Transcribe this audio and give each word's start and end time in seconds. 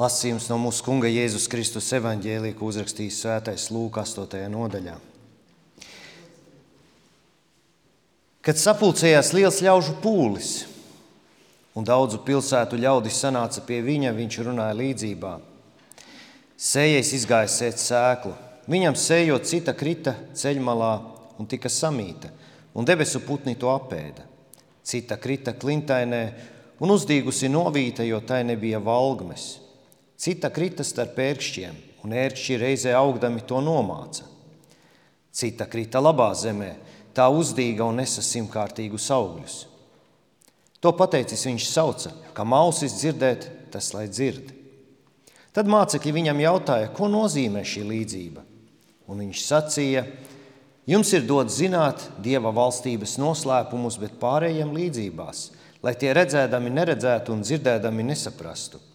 Lasījums 0.00 0.46
no 0.48 0.56
mūsu 0.56 0.80
Kunga 0.86 1.10
Jēzus 1.12 1.44
Kristus 1.52 1.90
evaņģēlī, 1.92 2.54
ko 2.56 2.70
uzrakstījis 2.70 3.18
Svētais 3.20 3.66
Lūks 3.68 4.14
8. 4.16 4.46
nodaļā. 4.48 4.94
Kad 8.40 8.56
sapulcējās 8.56 9.34
liels 9.36 9.60
ļaužu 9.60 9.98
pūlis 10.00 10.54
un 11.76 11.84
daudzu 11.84 12.22
pilsētu 12.24 12.80
ļaudis 12.80 13.20
sanāca 13.26 13.60
pie 13.68 13.82
viņa, 13.84 14.16
viņš 14.16 14.40
runāja 14.48 14.80
līdzībā. 14.80 15.36
Sējais 16.56 17.12
izgāja 17.20 17.52
sēt 17.52 17.84
sēklu, 17.84 18.32
viņam 18.72 18.96
sējot 18.96 19.52
cita 19.52 19.76
krita 19.76 20.16
ceļmalā 20.32 20.94
un 21.36 21.48
tika 21.48 21.68
samīta, 21.68 22.32
un 22.72 22.88
debesu 22.88 23.20
putni 23.28 23.52
to 23.52 23.68
apēda. 23.68 24.24
Cita 24.80 25.20
krita 25.20 25.52
klintainē 25.52 26.26
un 26.80 26.96
uzdīgusi 26.96 27.52
novīta, 27.52 28.00
jo 28.00 28.24
tai 28.24 28.46
nebija 28.48 28.80
valgmes. 28.80 29.59
Cita 30.20 30.50
krita 30.52 30.84
starp 30.84 31.16
ērkšķiem, 31.16 31.76
un 32.04 32.12
ērkšķi 32.12 32.56
reizē 32.60 32.90
augdami 32.92 33.40
to 33.48 33.56
nomāca. 33.64 34.26
Cita 35.32 35.64
krita 35.64 36.02
labā 36.02 36.26
zemē, 36.36 36.74
tā 37.16 37.24
uzdīga 37.32 37.86
un 37.88 38.02
nesa 38.02 38.20
simtkārtīgus 38.20 39.06
augļus. 39.16 39.54
To 40.84 40.92
pateicis 40.96 41.46
viņš 41.48 41.68
sauca, 41.70 42.12
ka 42.36 42.44
mausis 42.44 42.98
dzirdēt, 42.98 43.46
tas 43.72 43.88
lai 43.96 44.10
dzird. 44.12 44.52
Tad 45.56 45.72
mācekļi 45.72 46.12
viņam 46.18 46.44
jautāja, 46.44 46.92
ko 46.92 47.08
nozīmē 47.08 47.64
šī 47.64 47.86
līdzība. 47.88 48.44
Un 49.08 49.24
viņš 49.24 49.46
sacīja, 49.46 50.04
jums 50.84 51.14
ir 51.16 51.24
dots 51.24 51.56
zināt 51.62 52.04
dieva 52.20 52.52
valstības 52.52 53.16
noslēpumus, 53.24 53.96
bet 54.04 54.20
pārējiem 54.20 54.76
līdzībās, 54.76 55.42
lai 55.80 55.96
tie 55.96 56.12
redzēdami 56.12 56.76
neredzētu 56.76 57.32
un 57.32 57.40
dzirdēdami 57.40 58.10
nesaprastu. 58.12 58.89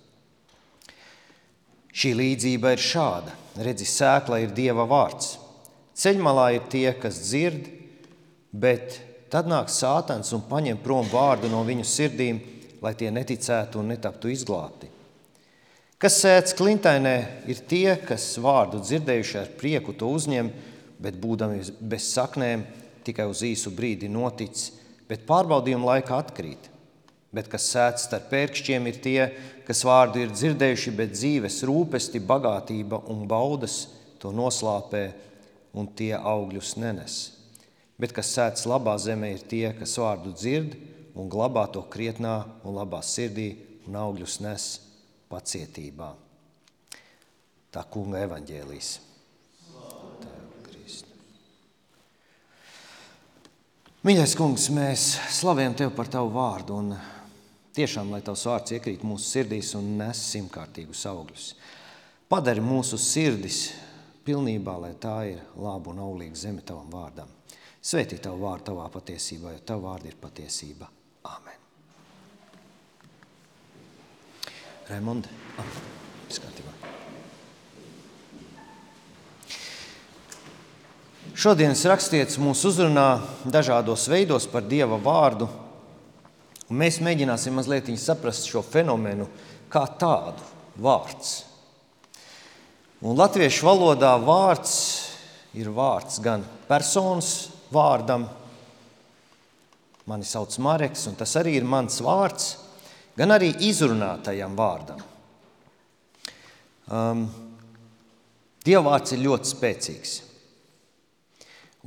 Šī 1.95 2.11
līdzība 2.17 2.73
ir 2.75 2.81
šāda. 2.83 3.33
Redzi, 3.63 3.87
sēkla 3.87 4.41
ir 4.43 4.51
Dieva 4.55 4.83
vārds. 4.89 5.37
Ceļmalā 5.95 6.49
ir 6.57 6.65
tie, 6.67 6.89
kas 6.99 7.21
dzird, 7.23 7.69
bet 8.51 8.97
tad 9.31 9.47
nāk 9.47 9.71
sātans 9.71 10.33
un 10.35 10.43
paņem 10.49 10.81
prom 10.83 11.07
vārdu 11.07 11.47
no 11.51 11.63
viņu 11.63 11.87
sirdīm, 11.87 12.41
lai 12.83 12.91
tie 12.99 13.13
neticētu 13.15 13.79
un 13.79 13.93
netaptu 13.93 14.27
izglābti. 14.33 14.91
Kas 15.95 16.19
sēdz 16.19 16.51
klintainē, 16.59 17.15
ir 17.47 17.63
tie, 17.63 17.95
kas 18.03 18.27
vārdu 18.43 18.83
dzirdējuši 18.83 19.39
ar 19.39 19.55
prieku 19.55 19.95
to 19.95 20.11
uzņem, 20.11 20.51
bet 20.99 21.15
būdami 21.21 21.63
bez 21.79 22.11
saknēm, 22.11 22.67
tikai 23.07 23.29
uz 23.31 23.39
īsu 23.47 23.71
brīdi 23.71 24.11
notic, 24.11 24.67
bet 25.07 25.23
pārbaudījuma 25.29 25.93
laikā 25.93 26.19
atkrīt 26.19 26.74
bet 27.35 27.49
kas 27.51 27.67
sēž 27.73 28.05
starp 28.05 28.29
pērkšķiem, 28.31 28.87
ir 28.87 28.99
tie, 29.03 29.19
kas 29.67 29.83
vārdu 29.87 30.23
ir 30.23 30.33
dzirdējuši, 30.33 30.93
bet 30.95 31.15
dzīves 31.15 31.61
rūpesti, 31.67 32.23
bagātība 32.23 33.01
un 33.11 33.25
baudas 33.27 33.81
to 34.21 34.31
noslāpē 34.31 35.05
un 35.75 35.89
tie 35.91 36.13
augļus 36.15 36.75
nenes. 36.79 37.17
Bet 37.99 38.15
kas 38.15 38.31
sēž 38.35 38.65
labā 38.71 38.95
zemē, 38.99 39.33
ir 39.35 39.43
tie, 39.47 39.65
kas 39.75 39.97
vārdu 39.99 40.33
dzird 40.35 40.75
un 41.15 41.31
glabā 41.31 41.67
to 41.71 41.83
krietnā 41.91 42.41
un 42.63 42.75
labā 42.79 43.01
sirdī 43.03 43.53
un 43.87 43.99
augļus 43.99 44.39
nes 44.43 44.69
pacietībā. 45.31 46.13
Tā 47.75 47.83
kunga 47.91 48.23
evaņģēlīs. 48.23 48.93
Mīļais 54.05 54.35
kungs, 54.37 54.67
mēs 54.69 55.03
slavējam 55.33 55.73
tevi 55.79 55.91
par 55.97 56.05
tavu 56.13 56.29
vārdu. 56.35 56.75
Un 56.77 56.91
Tiešām, 57.75 58.13
lai 58.13 58.21
tavs 58.23 58.45
vārds 58.47 58.71
iekrīt 58.71 59.01
mūsu 59.03 59.25
sirdīs 59.27 59.73
un 59.75 59.97
nes 59.99 60.19
simtkārtīgus 60.31 61.01
augļus. 61.09 61.47
Padari 62.31 62.61
mūsu 62.63 62.95
sirdis 62.95 63.73
pilnībā, 64.23 64.77
lai 64.79 64.93
tā 64.95 65.15
ir 65.33 65.41
laba 65.59 65.91
un 65.91 65.99
auglīga 66.05 66.39
zeme 66.39 66.63
tavam 66.63 66.87
vārdam. 66.93 67.33
Svētī 67.83 68.15
tavu 68.23 68.45
vārdu 68.45 68.69
tavā 68.69 68.85
patiesībā, 68.93 69.51
jo 69.57 69.63
tavu 69.67 69.89
vārdu 69.89 70.07
ir 70.07 70.15
patiesība. 70.21 70.87
Āmen. 71.27 71.59
Raimonde, 74.87 75.35
ah, 75.59 75.75
skatībā. 76.31 76.71
Šodienas 81.35 81.83
rakstietis 81.91 82.39
mūs 82.39 82.63
uzrunā 82.71 83.19
dažādos 83.43 84.07
veidos 84.07 84.47
par 84.47 84.63
Dieva 84.63 84.95
vārdu– 84.95 85.51
Un 86.69 86.79
mēs 86.81 86.97
mēģināsim 87.03 87.53
mazliet 87.53 87.91
saprast 88.01 88.47
šo 88.49 88.63
fenomenu 88.65 89.27
kā 89.69 89.85
tādu 89.99 90.41
vārds. 90.81 91.43
Un 93.05 93.17
latviešu 93.19 93.67
valodā 93.67 94.15
vārds 94.17 94.73
ir 95.53 95.69
vārds 95.69 96.17
gan 96.23 96.43
personas 96.67 97.51
vārdam, 97.73 98.25
mani 100.09 100.25
sauc 100.25 100.57
Mareks, 100.61 101.05
un 101.09 101.17
tas 101.19 101.35
arī 101.37 101.57
ir 101.59 101.67
mans 101.67 101.99
vārds, 102.01 102.55
gan 103.17 103.35
arī 103.35 103.51
izrunātajam 103.69 104.57
vārdam. 104.57 105.01
Um, 106.85 107.27
Dievvvārds 108.65 109.13
ir 109.13 109.21
ļoti 109.21 109.49
spēcīgs. 109.51 110.13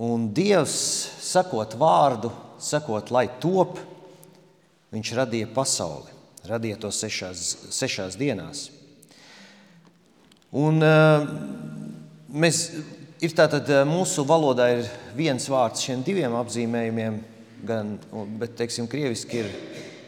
Un 0.06 0.28
Dievs, 0.31 0.78
sakot 1.27 1.75
vārdu, 1.78 2.31
sakot, 2.62 3.11
lai 3.11 3.25
top, 3.43 3.81
Viņš 4.88 5.10
radīja 5.19 5.50
pasauli, 5.53 6.15
radīja 6.49 6.78
to 6.81 6.88
sešās, 6.94 7.44
sešās 7.76 8.15
dienās. 8.16 8.69
Un, 10.56 10.81
uh, 10.81 11.26
mēs, 12.32 12.62
ir 13.21 13.34
tātad, 13.37 13.69
mūsu 13.84 14.25
valodā 14.25 14.71
ir 14.78 14.87
viens 15.16 15.44
vārds 15.53 15.82
šiem 15.84 16.00
diviem 16.06 16.32
apzīmējumiem, 16.38 17.19
gan, 17.69 17.99
bet 18.41 18.54
teiksim, 18.56 18.88
krieviski 18.88 19.43
ir 19.43 19.50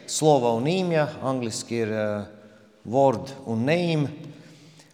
slova 0.09 0.55
un 0.57 0.65
īmja, 0.65 1.05
angliski 1.29 1.83
ir 1.83 1.93
uh, 1.93 2.23
word 2.89 3.29
un. 3.45 3.69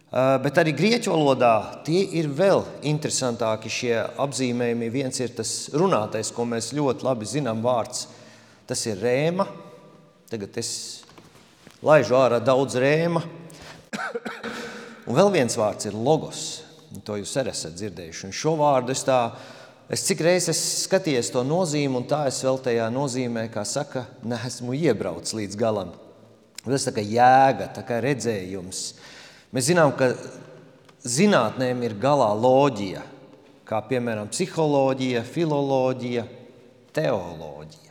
Uh, 0.08 0.36
bet 0.44 0.60
arī 0.60 0.74
grieķu 0.76 1.14
valodā 1.14 1.54
tie 1.86 2.02
ir 2.20 2.28
vēl 2.28 2.60
interesantāki 2.92 3.72
šie 3.72 3.94
apzīmējumi. 4.20 4.92
Viens 4.92 5.20
ir 5.24 5.32
tas 5.36 5.54
runātais, 5.72 6.28
ko 6.36 6.44
mēs 6.44 6.74
ļoti 6.76 7.08
labi 7.08 7.28
zinām, 7.28 7.64
vārds. 7.64 8.04
Tas 8.68 8.84
ir 8.84 9.00
rēma, 9.00 9.48
Tagad 10.28 10.58
es 10.60 10.70
laižu 11.80 12.16
ārā 12.18 12.40
daudz 12.44 12.76
rēma. 12.76 13.22
Un 15.08 15.16
vēl 15.16 15.30
viens 15.32 15.56
vārds 15.56 15.88
ir 15.88 15.96
logos. 15.96 16.42
To 17.04 17.16
jūs 17.16 17.32
arī 17.40 17.54
esat 17.54 17.76
dzirdējuši. 17.78 18.26
Un 18.28 18.34
šo 18.36 18.52
vārdu 18.60 18.92
es 18.92 19.04
tā, 19.08 19.18
es 19.92 20.04
cik 20.04 20.20
reizes 20.24 20.60
skatījies 20.84 21.32
to 21.32 21.44
nozīmi, 21.48 21.96
un 21.96 22.04
tā 22.08 22.26
es 22.28 22.42
vēl 22.44 22.60
tajā 22.64 22.90
nozīmē, 22.92 23.46
kā 23.52 23.64
saka, 23.68 24.04
neesmu 24.20 24.76
iebraucis 24.76 25.36
līdz 25.38 25.58
galam. 25.60 25.94
Tas 26.66 26.84
tā 26.84 26.92
kā 26.98 27.04
jēga, 27.04 27.70
tā 27.72 27.84
kā 27.88 28.02
redzējums. 28.04 28.84
Mēs 29.56 29.70
zinām, 29.70 29.94
ka 29.96 30.12
zinātnēm 31.08 31.84
ir 31.88 31.96
galā 32.00 32.28
loģija, 32.36 33.04
kā 33.68 33.80
piemēram 33.88 34.28
psiholoģija, 34.32 35.24
filoloģija, 35.24 36.28
teoloģija. 36.96 37.87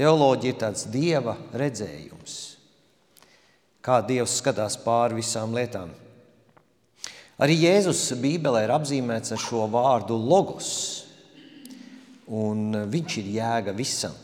Teoloģija 0.00 0.54
ir 0.54 0.56
tāds 0.56 0.86
dieva 0.88 1.34
redzējums, 1.60 2.34
kā 3.84 3.98
Dievs 4.08 4.38
skatās 4.40 4.78
pāri 4.80 5.18
visām 5.18 5.52
lietām. 5.52 5.90
Arī 7.36 7.58
Jēzus 7.66 8.06
Bībelē 8.16 8.62
ir 8.64 8.72
apzīmēts 8.72 9.34
ar 9.36 9.42
šo 9.44 9.66
vārdu 9.68 10.16
logos, 10.16 10.70
un 12.32 12.78
viņš 12.88 13.16
ir 13.20 13.28
jēga 13.34 13.74
visam. 13.76 14.14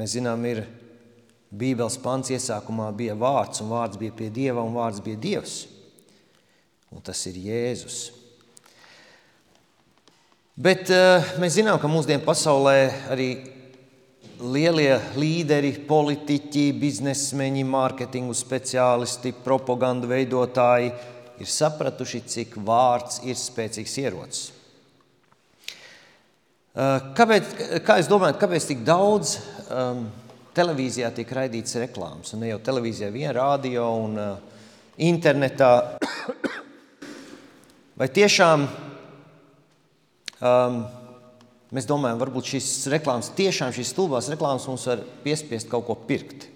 Mēs 0.00 0.14
zinām, 0.16 0.46
ir 0.48 0.62
Bībeles 1.52 1.98
pants 2.00 2.32
iesākumā 2.32 2.86
bija 2.96 3.16
vārds, 3.20 3.60
un 3.60 3.74
vārds 3.74 4.00
bija 4.00 4.14
pie 4.16 4.30
Dieva, 4.32 4.64
un 4.64 4.78
vārds 4.78 5.02
bija 5.04 5.20
Dievs. 5.20 5.58
Un 6.88 7.04
tas 7.04 7.20
ir 7.28 7.36
Jēzus. 7.50 7.98
Bet 10.56 10.88
uh, 10.88 11.36
mēs 11.36 11.58
zinām, 11.60 11.76
ka 11.76 11.92
mūsdienu 11.92 12.24
pasaulē 12.24 12.78
arī 13.12 13.28
lielie 14.40 14.96
līderi, 15.16 15.72
politiķi, 15.88 16.66
biznesmeņi, 16.80 17.64
mārketingu 17.68 18.34
speciālisti, 18.36 19.32
propagandu 19.44 20.10
veidotāji 20.10 20.90
ir 21.40 21.50
sapratuši, 21.50 22.22
cik 22.28 22.56
vārds 22.64 23.22
ir 23.26 23.36
spēcīgs 23.38 23.96
ierocis. 24.02 24.52
Uh, 26.76 27.12
kāpēc, 27.16 27.54
kā 27.86 27.96
jūs 28.00 28.10
domājat, 28.10 28.40
kāpēc 28.42 28.66
tik 28.68 28.82
daudz 28.84 29.38
um, 29.72 30.02
televīzijā 30.56 31.08
tiek 31.16 31.30
raidīts 31.38 31.78
reklāmas? 31.80 32.34
Un 32.36 32.44
ne 32.44 32.50
jau 32.50 32.60
televīzijā, 32.60 33.08
vien 33.14 33.32
radio 33.36 33.86
un 34.02 34.18
uh, 34.20 34.36
internetā. 35.00 35.70
Vai 37.96 38.10
tiešām 38.12 38.66
um, 40.44 40.80
Mēs 41.74 41.86
domājam, 41.88 42.20
varbūt 42.20 42.52
šīs 42.52 42.66
reklāmas, 42.92 43.32
tiešām 43.34 43.72
šīs 43.74 43.90
stulbās 43.90 44.28
reklāmas 44.30 44.68
mums 44.70 44.84
var 44.86 45.00
piespiest 45.24 45.66
kaut 45.70 45.88
ko 45.88 45.96
pirkt. 45.98 46.46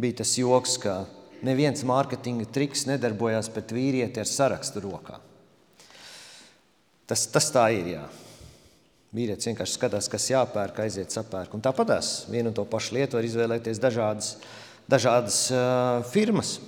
Bija 0.00 0.22
tas 0.22 0.32
joks, 0.40 0.78
ka 0.80 1.02
neviens 1.44 1.84
mārketinga 1.84 2.48
triks 2.52 2.86
nedarbojās 2.88 3.50
pret 3.52 3.74
vīrieti 3.76 4.22
ar 4.22 4.28
sarakstu 4.28 4.80
rokā. 4.86 5.20
Tas, 7.10 7.26
tas 7.28 7.50
tā 7.52 7.66
ir. 7.76 7.92
Jā. 7.98 8.06
Vīrietis 9.12 9.50
vienkārši 9.50 9.76
skatās, 9.76 10.08
kas 10.08 10.28
jāpērk, 10.30 10.84
aiziet 10.86 11.12
sapērk. 11.12 11.52
Un 11.56 11.64
tāpatās 11.64 12.28
vienu 12.30 12.52
un 12.52 12.56
to 12.56 12.64
pašu 12.70 12.94
lietu 12.96 13.18
var 13.18 13.26
izvēlēties 13.26 13.80
dažādas, 13.82 14.36
dažādas 14.88 15.40
uh, 15.52 16.04
firmas. 16.12 16.60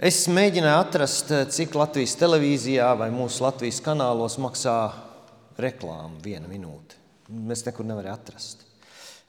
Es 0.00 0.24
mēģināju 0.32 0.80
atrast, 0.80 1.30
cik 1.54 1.76
Latvijas 1.76 2.16
televīzijā 2.20 2.88
vai 2.98 3.12
mūsu 3.14 3.44
Latvijas 3.46 3.78
kanālos 3.84 4.36
maksā 4.42 4.80
reklāma 5.62 6.20
viena 6.24 6.48
minūte. 6.50 6.98
Mēs 7.30 7.64
nekur 7.66 7.86
nevaram 7.86 8.16
atrast. 8.16 8.66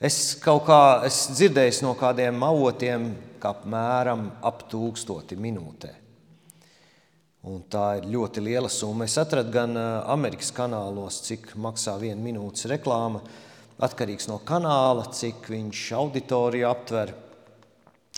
Es 0.02 0.34
kaut 0.42 0.64
kā 0.66 1.04
es 1.06 1.28
dzirdēju 1.30 1.84
no 1.86 1.92
kādiem 1.94 2.42
avotiem, 2.42 3.12
ka 3.42 3.52
apmēram 3.54 4.32
ap 4.42 4.64
tūkstoti 4.72 5.38
minūtē. 5.38 5.92
Un 7.52 7.62
tā 7.70 7.86
ir 7.98 8.08
ļoti 8.14 8.42
liela 8.46 8.70
summa. 8.70 9.06
Es 9.06 9.18
atradu 9.22 9.54
gan 9.54 9.78
Amerikas 9.78 10.52
kanālos, 10.54 11.24
cik 11.26 11.56
maksā 11.58 11.96
viena 12.02 12.22
minūtes 12.22 12.68
reklāma. 12.70 13.22
Atkarīgs 13.82 14.28
no 14.30 14.38
kanāla, 14.46 15.08
cik 15.14 15.50
viņš 15.50 15.84
auditoriju 15.98 16.70
aptver. 16.70 17.14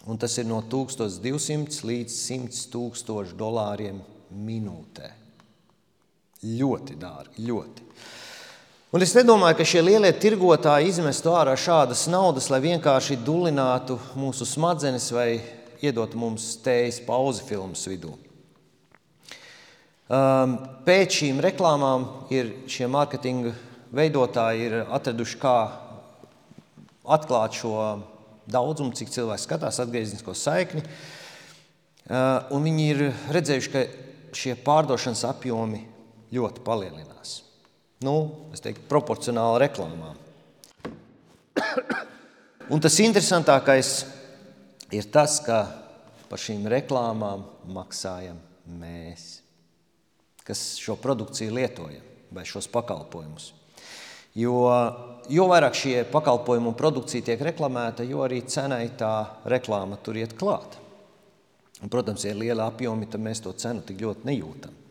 Un 0.08 0.20
tas 0.20 0.36
ir 0.40 0.48
no 0.50 0.60
1200 0.68 1.88
līdz 1.88 2.16
100 2.16 2.64
tūkstošu 2.74 3.38
dolāriem 3.40 4.02
minūtē. 4.36 5.12
Ļoti 6.44 6.98
dārgi, 7.00 7.46
ļoti. 7.48 7.86
Un 8.94 9.02
es 9.02 9.14
nedomāju, 9.16 9.56
ka 9.58 9.66
šie 9.66 9.82
lielie 9.82 10.12
tirgotāji 10.12 10.92
izmestu 10.92 11.32
ārā 11.34 11.56
šādas 11.58 12.04
naudas, 12.12 12.50
lai 12.52 12.60
vienkārši 12.62 13.16
dulinātu 13.26 13.96
mūsu 14.20 14.46
smadzenes 14.46 15.08
vai 15.16 15.40
iedotu 15.82 16.20
mums 16.20 16.52
tējas 16.62 17.00
pauzi 17.08 17.46
filmas 17.48 17.88
vidū. 17.90 18.12
Um, 20.14 20.58
pēc 20.86 21.16
šīm 21.22 21.40
reklāmām 21.42 22.06
ir 22.36 22.52
šie 22.70 22.90
mārketinga 22.92 23.56
veidotāji 23.96 24.68
ir 24.68 24.76
atraduši, 24.84 25.40
kā 25.42 25.56
atklāt 27.08 27.56
šo 27.56 27.78
daudzumu, 28.52 28.92
cik 29.00 29.16
cilvēks 29.16 29.48
skatās, 29.48 29.80
atgrieznisko 29.80 30.36
saikni. 30.36 30.84
Uh, 32.04 32.44
un 32.52 32.68
viņi 32.68 32.92
ir 32.92 33.04
redzējuši, 33.32 33.74
ka 33.74 33.88
šie 34.36 34.60
pārdošanas 34.60 35.24
apjomi 35.32 35.86
ļoti 36.34 36.64
palielinās. 36.66 37.38
Nu, 38.04 38.50
es 38.56 38.64
teiktu, 38.64 38.88
proporcionāli 38.90 39.64
reklāmām. 39.68 40.20
Un 42.74 42.82
tas 42.84 42.98
interesantākais 43.04 43.94
ir 44.96 45.08
tas, 45.14 45.38
ka 45.46 45.64
par 46.30 46.42
šīm 46.42 46.66
reklāmām 46.72 47.46
maksājam 47.76 48.40
mēs 48.80 49.44
kas 50.44 50.76
šo 50.80 50.96
produkciju 51.00 51.54
lietoja 51.56 52.02
vai 52.32 52.46
šos 52.46 52.68
pakalpojumus. 52.72 53.54
Jo, 54.36 54.56
jo 55.30 55.46
vairāk 55.52 55.76
šie 55.78 55.98
pakalpojumi 56.10 56.72
un 56.72 56.78
produkcija 56.78 57.30
tiek 57.30 57.42
reklamēta, 57.46 58.04
jo 58.08 58.24
arī 58.26 58.42
cenai 58.50 58.88
tā 58.98 59.14
reklāma 59.46 60.00
tur 60.02 60.18
iet 60.18 60.34
klāt. 60.40 60.80
Un, 61.84 61.92
protams, 61.92 62.24
ja 62.26 62.34
ir 62.34 62.40
liela 62.42 62.66
apjomi, 62.72 63.08
tad 63.12 63.22
mēs 63.22 63.44
to 63.44 63.54
cenu 63.60 63.84
tik 63.86 64.02
ļoti 64.02 64.26
nejūtam. 64.32 64.83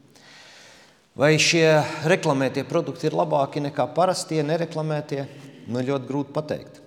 Vai 1.19 1.35
šie 1.37 1.67
reklamētie 2.09 2.65
produkti 2.65 3.11
ir 3.11 3.17
labāki 3.17 3.61
nekā 3.61 3.85
parastie, 3.93 4.41
nereklamētie? 4.47 5.27
Nu, 5.69 5.83
ļoti 5.85 6.09
grūti 6.09 6.33
pateikt. 6.35 6.81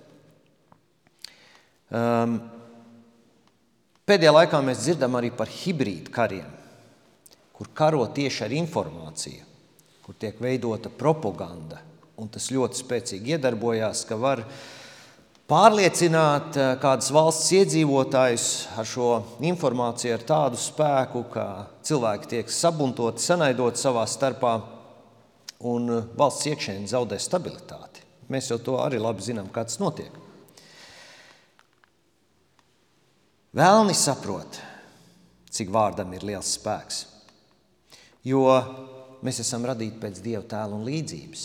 Um, 1.94 2.40
pēdējā 4.08 4.34
laikā 4.34 4.60
mēs 4.66 4.82
dzirdam 4.82 5.14
arī 5.16 5.30
par 5.34 5.50
hibrīdu 5.52 6.10
kariem 6.12 6.56
kur 7.56 7.72
karo 7.72 8.04
tieši 8.12 8.44
ar 8.44 8.52
informāciju, 8.52 9.44
kur 10.04 10.16
tiek 10.20 10.36
veidota 10.40 10.92
propaganda. 10.92 11.80
Un 12.20 12.28
tas 12.32 12.50
ļoti 12.52 12.80
spēcīgi 12.80 13.36
iedarbojās, 13.36 14.04
ka 14.08 14.16
var 14.20 14.42
pārliecināt 15.50 16.56
eh, 16.58 16.72
kādas 16.82 17.12
valsts 17.14 17.52
iedzīvotājus 17.54 18.46
ar 18.78 18.88
šo 18.88 19.10
informāciju 19.46 20.16
ar 20.16 20.24
tādu 20.26 20.60
spēku, 20.60 21.26
ka 21.30 21.46
cilvēki 21.86 22.30
tiek 22.34 22.50
sabuntoti, 22.50 23.22
sanaidoti 23.22 23.82
savā 23.82 24.04
starpā 24.10 24.56
un 25.70 25.90
eh, 25.98 26.06
valsts 26.18 26.50
iekšēni 26.50 26.90
zaudē 26.90 27.18
stabilitāti. 27.22 28.02
Mēs 28.32 28.50
jau 28.50 28.58
to 28.58 28.78
arī 28.82 28.98
labi 28.98 29.22
zinām, 29.22 29.50
kā 29.54 29.62
tas 29.68 29.78
notiek. 29.78 30.10
Vēlni 33.56 33.94
saprot, 33.96 34.58
cik 35.54 35.70
vārdam 35.72 36.10
ir 36.12 36.26
liels 36.26 36.50
spēks. 36.58 37.04
Jo 38.26 38.42
mēs 39.24 39.38
esam 39.40 39.64
radīti 39.64 40.02
pēc 40.02 40.18
Dieva 40.24 40.42
tēla 40.50 40.74
un 40.76 40.82
līdzības. 40.84 41.44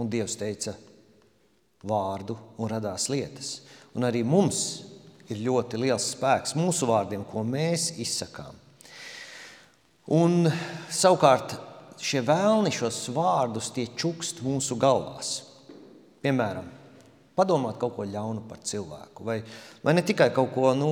Un 0.00 0.08
Dievs 0.08 0.38
teica 0.40 0.72
vārdu 1.86 2.36
un 2.58 2.70
radās 2.70 3.08
lietas. 3.12 3.60
Un 3.96 4.06
arī 4.08 4.22
mums 4.24 4.82
ir 5.32 5.42
ļoti 5.44 5.80
liels 5.80 6.10
spēks 6.14 6.56
mūsu 6.58 6.88
vārdiem, 6.88 7.24
ko 7.28 7.44
mēs 7.46 7.92
izsakām. 8.02 8.56
Un 10.12 10.50
savukārt 10.92 11.54
šie 12.02 12.24
vēlni 12.26 12.72
šos 12.74 13.04
vārdus 13.14 13.70
tie 13.74 13.86
čukst 13.96 14.42
mūsu 14.42 14.76
galvās. 14.80 15.34
Piemēram, 16.22 16.66
padomāt 17.38 17.78
kaut 17.80 17.96
ko 17.96 18.06
ļaunu 18.06 18.44
par 18.48 18.60
cilvēku. 18.66 19.26
Vai, 19.26 19.40
vai 19.82 19.94
ne 19.94 20.04
tikai 20.06 20.32
kaut 20.34 20.52
ko, 20.54 20.72
nu, 20.78 20.90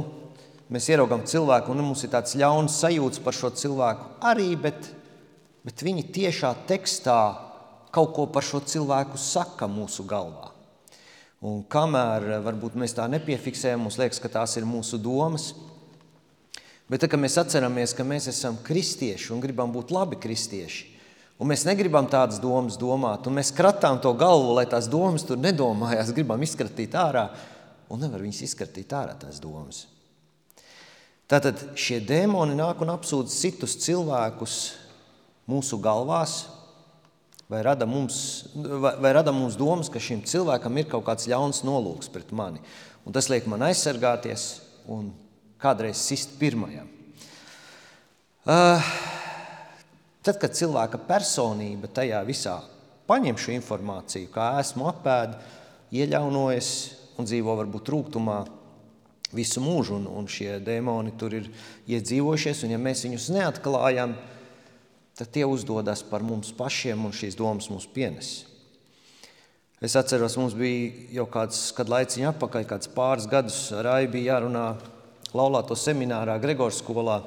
mēs 0.70 0.88
ieraugām 0.92 1.26
cilvēku 1.26 1.75
un 1.75 1.84
mums 1.84 2.06
ir 2.06 2.14
tāds 2.14 2.38
ļauns 2.38 2.78
sajūts 2.82 3.22
par 3.25 3.37
šo 3.37 3.50
cilvēku 3.58 4.08
arī, 4.31 4.54
bet 4.58 4.94
bet 5.66 5.84
viņi 5.84 6.06
tiešā 6.14 6.54
tekstā 6.69 7.19
kaut 7.92 8.14
ko 8.16 8.26
par 8.32 8.46
šo 8.46 8.62
cilvēku 8.64 9.20
saka 9.20 9.69
mūsu 9.69 10.06
galvā. 10.08 10.50
Un 11.40 11.62
kamēr 11.64 12.26
eh, 12.26 12.38
varbūt 12.44 12.76
mēs 12.76 12.94
tā 12.96 13.06
nepiefiksējam, 13.08 13.81
mums 13.87 13.96
liekas, 14.00 14.20
ka 14.20 14.28
tās 14.32 14.58
ir 14.60 14.69
mūsu 14.69 15.00
domas. 15.00 15.54
Bet 16.90 17.00
tad, 17.00 17.12
kad 17.12 17.22
mēs 17.22 17.38
atceramies, 17.40 17.94
ka 17.96 18.04
mēs 18.04 18.28
esam 18.32 18.58
kristieši 18.66 19.31
un 19.32 19.40
gribam 19.40 19.70
būt 19.72 19.92
labi 19.94 20.19
kristieši, 20.20 20.88
un 21.40 21.48
mēs 21.48 21.62
negribam 21.69 22.08
tādas 22.10 22.40
domas 22.42 22.76
domāt, 22.81 23.28
un 23.31 23.38
mēs 23.38 23.54
kratām 23.54 24.00
to 24.02 24.10
galvu, 24.19 24.56
lai 24.58 24.66
tās 24.69 24.90
domas 24.90 25.25
tur 25.25 25.38
nedomājās, 25.40 26.10
gribam 26.16 26.42
izskatīt 26.42 26.96
ārā, 26.98 27.28
un 27.88 28.02
nevar 28.02 28.26
viņas 28.26 28.42
izskatīt 28.48 28.92
ārā 28.98 29.14
tās 29.22 29.38
domas. 29.40 29.84
Tātad 31.31 31.62
šie 31.78 32.00
dēmoni 32.02 32.58
nāk 32.58 32.82
un 32.82 32.90
apsūdz 32.90 33.38
citus 33.38 33.78
cilvēkus 33.87 34.56
mūsu 35.49 35.78
galvās, 35.80 36.40
vai 37.50 37.62
rada, 37.66 37.87
mums, 37.87 38.47
vai, 38.54 38.95
vai 39.02 39.12
rada 39.12 39.33
mums 39.35 39.57
domas, 39.59 39.90
ka 39.90 39.99
šim 39.99 40.23
cilvēkam 40.23 40.76
ir 40.78 40.87
kaut 40.92 41.02
kāds 41.09 41.26
ļauns 41.30 41.64
nolūks 41.66 42.12
pret 42.14 42.30
mani. 42.30 42.62
Un 43.02 43.16
tas 43.16 43.26
liek 43.33 43.49
man 43.50 43.64
aizsargāties 43.66 44.61
un 44.90 45.11
kādreiz 45.61 45.99
sist 45.99 46.37
pirmajam. 46.38 46.87
Uh, 48.47 48.78
tad, 50.23 50.38
kad 50.38 50.54
cilvēka 50.54 51.02
personība 51.09 51.90
tajā 51.90 52.23
visā 52.28 52.61
paņem 53.11 53.37
šo 53.40 53.52
informāciju, 53.59 54.30
kā 54.30 54.52
esmu 54.62 54.87
apēda, 54.92 55.42
ieļaunojas 55.90 56.71
un 57.19 57.26
dzīvo 57.26 57.59
varbūt 57.59 57.90
rūgtumā 57.90 58.40
visu 59.35 59.62
mūžu, 59.62 59.99
un, 59.99 60.07
un 60.07 60.30
šie 60.30 60.61
dēmoni 60.62 61.19
tur 61.19 61.35
ir 61.35 61.50
iedzīvojušies, 61.90 62.62
un 62.64 62.75
ja 62.76 62.78
mēs 62.83 63.02
viņus 63.07 63.30
neatklājam, 63.35 64.14
tad 64.14 64.39
tad 65.20 65.28
tie 65.34 65.44
uzdodas 65.44 66.00
par 66.08 66.24
mums 66.24 66.48
pašiem 66.56 67.02
un 67.04 67.12
šīs 67.12 67.36
domas 67.36 67.68
mums 67.68 67.84
pienes. 67.92 68.30
Es 69.84 69.96
atceros, 69.96 70.38
mums 70.40 70.54
bija 70.56 70.92
jau 71.18 71.26
kāds 71.28 71.58
kad 71.76 71.88
laiciņa 71.92 72.30
atpakaļ, 72.34 72.64
kāds 72.68 72.88
pāris 72.92 73.28
gadus 73.28 73.58
ar 73.76 73.88
Aibu 73.94 74.14
bija 74.16 74.34
jārunā 74.34 74.64
laulāto 75.36 75.76
seminārā 75.76 76.38
Gregors 76.40 76.80
skolā. 76.80 77.18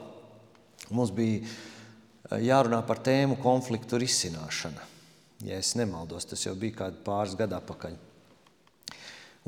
Mums 0.94 1.14
bija 1.14 1.42
eh, 1.42 2.42
jārunā 2.46 2.82
par 2.86 3.02
tēmu 3.06 3.38
konfliktu 3.42 4.02
risināšana. 4.02 4.90
Ja 5.46 5.62
es 5.62 5.74
nemaldos, 5.78 6.26
tas 6.30 6.46
jau 6.46 6.56
bija 6.58 6.84
kādi 6.84 7.02
pāris 7.06 7.38
gadu 7.38 7.58
atpakaļ. 7.60 7.98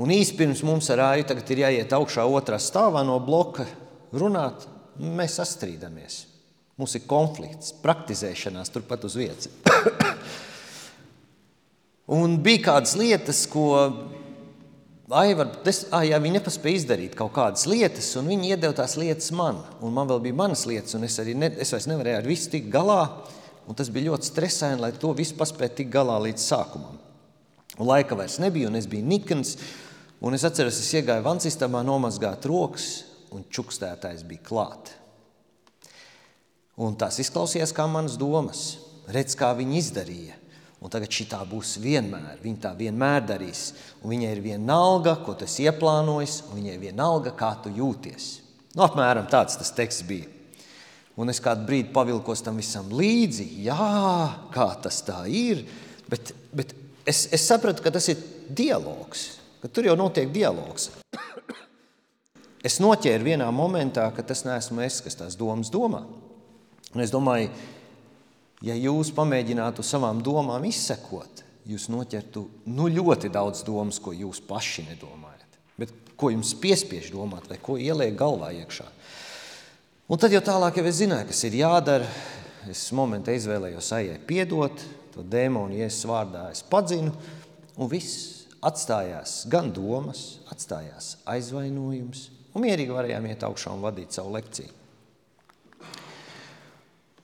Un 0.02 0.14
īsi 0.14 0.38
pirms 0.38 0.62
mums 0.68 0.90
ar 0.94 1.02
Aibu 1.12 1.32
tagad 1.32 1.50
ir 1.54 1.66
jāiet 1.66 1.98
augšā 1.98 2.26
otrā 2.30 2.62
stāvā 2.62 3.02
no 3.08 3.18
bloka 3.26 3.66
runāt, 4.14 4.66
mēs 4.98 5.38
sastrīdamies. 5.42 6.35
Mums 6.76 6.98
ir 6.98 7.06
konflikts, 7.08 7.72
praktizēšanās 7.84 8.74
turpat 8.74 9.06
uz 9.08 9.16
vietas. 9.16 9.48
un 12.18 12.36
bija 12.44 12.66
kādas 12.72 12.98
lietas, 13.00 13.46
ko 13.52 13.70
Aivar, 15.06 15.52
des, 15.62 15.84
ah, 15.94 16.02
jā, 16.02 16.18
viņi 16.18 16.40
nepaspēja 16.40 16.80
izdarīt 16.80 17.14
kaut 17.14 17.30
kādas 17.36 17.68
lietas, 17.70 18.08
un 18.18 18.26
viņi 18.32 18.56
iedeva 18.56 18.74
tās 18.74 18.96
lietas 18.98 19.30
man. 19.38 19.60
Un 19.86 19.94
man 19.94 20.10
vēl 20.10 20.24
bija 20.24 20.38
manas 20.40 20.64
lietas, 20.66 20.96
un 20.98 21.06
es 21.06 21.20
arī 21.22 21.36
ne, 21.38 21.52
es 21.62 21.70
vairs 21.76 21.86
nevarēju 21.92 22.24
ar 22.24 22.26
visu 22.26 22.50
tikt 22.50 22.72
galā. 22.74 23.04
Un 23.70 23.78
tas 23.78 23.92
bija 23.94 24.10
ļoti 24.10 24.32
stresaini, 24.32 24.82
lai 24.82 24.90
to 24.98 25.14
visu 25.14 25.38
paspētu 25.38 25.84
tikt 25.84 25.94
galā 25.94 26.18
līdz 26.26 26.42
sākumam. 26.42 26.98
Un 27.78 27.90
laika 27.92 28.18
vairs 28.18 28.40
nebija, 28.42 28.72
un 28.72 28.82
es 28.82 28.90
biju 28.90 29.06
nikns. 29.06 29.56
Un 30.26 30.34
es 30.34 30.46
atceros, 30.48 30.82
es 30.82 30.90
iegāju 30.98 31.22
vansistamā 31.28 31.86
nomazgāt 31.86 32.50
rokas, 32.50 32.90
un 33.30 33.46
čukstētājs 33.54 34.26
bija 34.26 34.42
klāt. 34.48 34.96
Un 36.76 36.98
tas 37.00 37.20
izklausījās 37.24 37.72
kā 37.76 37.86
manas 37.88 38.18
domas. 38.20 38.66
Redz, 39.12 39.38
kā 39.40 39.54
viņi 39.56 39.78
izdarīja. 39.80 40.40
Un 40.84 40.92
tagad 40.92 41.14
šī 41.14 41.28
tā 41.32 41.40
būs 41.48 41.78
vienmēr. 41.82 42.42
Viņa 42.44 42.62
tā 42.68 42.72
vienmēr 42.78 43.24
darīs. 43.26 43.70
Un 44.04 44.12
viņai 44.12 44.32
ir 44.36 44.42
viena 44.44 44.76
alga, 44.76 45.16
ko 45.24 45.34
tu 45.38 45.48
esi 45.48 45.66
ieplānojis, 45.70 46.42
un 46.50 46.60
viņai 46.60 46.74
ir 46.76 46.82
viena 46.84 47.08
alga, 47.08 47.32
kā 47.38 47.54
tu 47.64 47.72
jūties. 47.74 48.28
Nu, 48.76 48.84
apmēram 48.86 49.30
tāds 49.32 49.56
tas 49.58 49.72
teksts 49.74 50.04
bija. 50.06 50.28
Un 51.16 51.32
es 51.32 51.40
kādu 51.40 51.64
brīdi 51.70 51.94
pavilkos 51.96 52.44
tam 52.44 52.60
visam 52.60 52.92
līdzi. 52.92 53.48
Jā, 53.70 53.88
kā 54.52 54.68
tas 54.84 55.00
tā 55.08 55.22
ir. 55.32 55.64
Bet, 56.12 56.34
bet 56.52 56.76
es, 57.08 57.24
es 57.32 57.48
sapratu, 57.48 57.86
ka 57.86 57.94
tas 57.96 58.10
ir 58.12 58.20
dialogs. 58.52 59.30
Ka 59.64 59.72
tur 59.72 59.88
jau 59.88 59.98
notiek 60.00 60.32
dialogs. 60.34 60.92
Es 62.66 62.80
noķēru 62.82 63.28
vienā 63.28 63.46
momentā, 63.54 64.08
ka 64.10 64.24
tas 64.26 64.40
neesmu 64.42 64.82
es, 64.82 64.96
kas 65.06 65.14
tās 65.20 65.36
domas 65.38 65.70
domā. 65.70 66.00
Un 66.96 67.04
es 67.04 67.12
domāju, 67.12 67.50
ja 68.64 68.76
jūs 68.80 69.12
pamēģinātu 69.16 69.84
savām 69.84 70.22
domām 70.24 70.64
izsekot, 70.68 71.44
jūs 71.68 71.90
noķertu 71.92 72.46
nu, 72.72 72.88
ļoti 72.88 73.32
daudz 73.34 73.66
domas, 73.68 74.00
ko 74.00 74.14
jūs 74.16 74.40
paši 74.48 74.88
nedomājat. 74.90 75.60
Bet 75.76 75.92
ko 76.16 76.32
jums 76.32 76.54
piespiež 76.62 77.12
domāt, 77.12 77.50
vai 77.52 77.60
ko 77.62 77.76
ieliek 77.82 78.16
galvā 78.18 78.54
iekšā. 78.62 78.88
Un 80.08 80.22
tad 80.22 80.32
jau 80.32 80.42
tālāk 80.46 80.80
jau 80.80 80.86
es 80.88 81.02
zināju, 81.02 81.28
kas 81.32 81.44
ir 81.48 81.60
jādara. 81.60 82.08
Es 82.70 82.88
momentā 82.98 83.34
izvēlējos 83.36 83.92
aiziet, 83.94 84.24
piedot 84.26 84.80
to 85.14 85.26
dēmonu, 85.26 85.76
Jēzus 85.78 86.08
vārdā. 86.10 86.48
Es 86.54 86.64
padzinu, 86.66 87.12
un 87.78 87.90
viss 87.92 88.48
atstājās 88.66 89.44
gan 89.52 89.70
domas, 89.74 90.40
atstājās 90.54 91.16
aizvainojums, 91.30 92.30
un 92.56 92.66
mierīgi 92.66 92.96
varējām 92.96 93.30
iet 93.30 93.46
augšā 93.46 93.76
un 93.76 93.84
vadīt 93.86 94.16
savu 94.16 94.34
lekciju. 94.38 94.85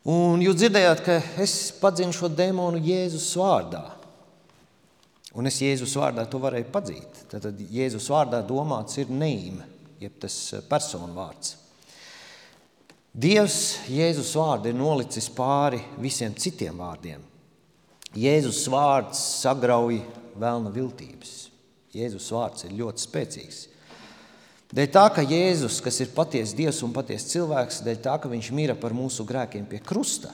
Un 0.10 0.42
jūs 0.42 0.58
dzirdējāt, 0.58 1.02
ka 1.06 1.18
es 1.44 1.54
padzinu 1.78 2.14
šo 2.16 2.30
demonu 2.34 2.80
Jēzus 2.82 3.28
vārdā. 3.38 3.84
Un 5.38 5.48
es 5.48 5.60
Jēzus 5.62 5.94
vārdā 6.00 6.26
to 6.28 6.42
varēju 6.42 6.72
padzīt. 6.74 7.26
Tad 7.30 7.60
Jēzus 7.72 8.10
vārdā 8.12 8.42
domāts 8.44 8.98
ir 9.00 9.12
neīme, 9.14 9.68
jeb 10.02 10.18
tas 10.20 10.38
eh, 10.58 10.64
personu 10.68 11.14
vārds. 11.16 11.56
Dievs 13.12 13.60
Jēzus 13.92 14.32
vārdu 14.40 14.72
ir 14.72 14.80
nolicis 14.80 15.28
pāri 15.36 15.82
visiem 16.02 16.34
citiem 16.34 16.82
vārdiem. 16.82 17.22
Jēzus 18.18 18.66
vārds 18.72 19.20
sagrauj 19.44 20.02
vēlna 20.40 20.72
viltības. 20.74 21.36
Jēzus 21.96 22.32
vārds 22.34 22.66
ir 22.66 22.76
ļoti 22.80 23.06
spēcīgs. 23.06 23.62
Dēļ 24.72 24.88
tā, 24.88 25.04
ka 25.12 25.24
Jēzus, 25.28 25.82
kas 25.84 25.98
ir 26.00 26.14
patiesa 26.16 26.56
Dievs 26.56 26.80
un 26.86 26.94
patiesa 26.96 27.28
cilvēks, 27.34 27.82
dēļ 27.84 27.98
tā, 28.06 28.16
ka 28.24 28.32
viņš 28.32 28.52
mira 28.56 28.76
par 28.80 28.96
mūsu 28.96 29.26
grēkiem 29.28 29.66
pie 29.68 29.82
krusta, 29.84 30.32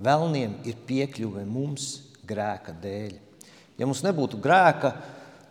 vēlniem 0.00 0.54
ir 0.64 0.78
piekļuve 0.88 1.44
mums 1.44 1.90
grēka 2.28 2.72
dēļ. 2.80 3.18
Ja 3.76 3.86
mums 3.86 4.00
nebūtu 4.06 4.40
grēka, 4.40 4.94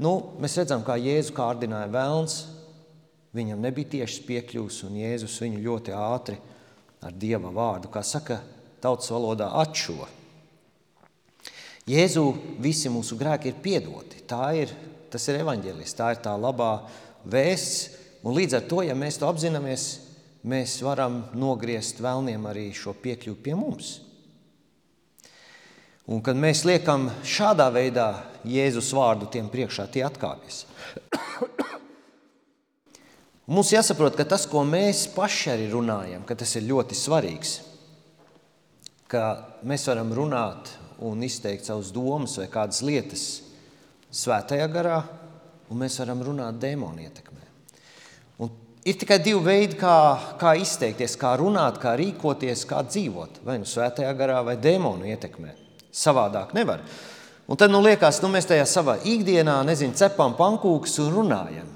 nu, 0.01 0.15
mēs 0.41 0.57
redzam, 0.57 0.81
kā 0.81 0.98
Jēzu 0.98 1.38
kārdināja 1.38 1.91
vēlns, 1.93 2.39
viņam 3.38 3.62
nebija 3.62 3.93
tieši 4.00 4.25
piekļuvis, 4.25 4.81
un 4.89 4.98
Jēzus 4.98 5.38
viņu 5.46 5.63
ļoti 5.69 5.93
ātri 5.93 6.41
ar 7.05 7.13
Dieva 7.13 7.53
vārdu, 7.53 7.93
kā 7.93 8.01
saka 8.01 8.41
tautas 8.81 9.13
valodā, 9.13 9.51
atšo. 9.62 10.07
Jēzu 11.88 12.24
visi 12.60 12.89
mūsu 12.91 13.15
grēki 13.19 13.53
ir 13.53 13.62
piedoti. 13.63 14.25
Tā 14.27 14.50
ir, 14.60 14.74
tas 15.13 15.24
ir 15.29 15.43
evaņģēlis, 15.43 15.93
tā 15.96 16.15
ir 16.15 16.25
tā 16.25 16.34
labā 16.36 16.72
vēsts. 17.26 17.96
Un 18.28 18.36
līdz 18.36 18.58
ar 18.58 18.66
to, 18.68 18.82
ja 18.84 18.96
mēs 18.98 19.20
to 19.22 19.28
apzināmies, 19.30 19.86
mēs 20.48 20.80
varam 20.84 21.22
nogriezt 21.38 22.02
vēlniem 22.04 22.50
arī 22.50 22.72
šo 22.76 22.96
piekļuvi 22.98 23.40
pie 23.46 23.56
mums. 23.56 23.94
Un 26.08 26.22
kad 26.24 26.40
mēs 26.40 26.64
liekam 26.64 27.10
šādā 27.28 27.68
veidā 27.76 28.08
Jēzus 28.48 28.94
vārdu 28.96 29.28
tiem 29.32 29.50
priekšā, 29.52 29.90
tie 29.92 30.06
atkāpjas. 30.08 30.64
Mums 33.52 33.72
jāsaprot, 33.72 34.16
ka 34.16 34.26
tas, 34.28 34.46
ko 34.48 34.64
mēs 34.68 35.06
paši 35.12 35.52
arī 35.54 35.68
runājam, 35.72 36.24
tas 36.28 36.56
ir 36.56 36.68
ļoti 36.68 36.96
svarīgs. 37.00 37.54
Ka 39.08 39.24
mēs 39.68 39.88
varam 39.88 40.12
runāt 40.16 40.74
un 41.04 41.24
izteikt 41.24 41.68
savus 41.68 41.94
domas 41.96 42.36
vai 42.40 42.48
kādas 42.52 42.82
lietas 42.84 43.24
svētajā 44.12 44.68
garā, 44.72 45.02
un 45.72 45.82
mēs 45.82 45.98
varam 46.02 46.24
runāt 46.26 46.60
dēmonu 46.62 47.04
ietekmē. 47.06 47.44
Un 48.44 48.52
ir 48.88 48.98
tikai 49.00 49.20
divi 49.24 49.42
veidi, 49.44 49.78
kā, 49.80 49.98
kā 50.40 50.56
izteikties, 50.62 51.18
kā 51.20 51.36
runāt, 51.40 51.80
kā 51.84 51.96
rīkoties, 52.00 52.66
kā 52.70 52.82
dzīvot. 52.88 53.42
Vai 53.48 53.60
nu 53.62 53.70
svētajā 53.70 54.14
garā, 54.18 54.42
vai 54.46 54.58
dēmonu 54.62 55.10
ietekmē. 55.14 55.54
Savādāk 55.92 56.54
nevar. 56.58 56.84
Un 57.48 57.60
tad 57.60 57.72
nu, 57.72 57.80
liekas, 57.84 58.20
nu, 58.24 58.32
mēs 58.34 58.50
tajā 58.50 58.66
savā 58.68 58.98
ikdienā 59.08 59.62
nezinu, 59.68 59.96
cepam 59.96 60.36
pankūkus 60.36 60.98
un 61.06 61.14
runājam. 61.16 61.70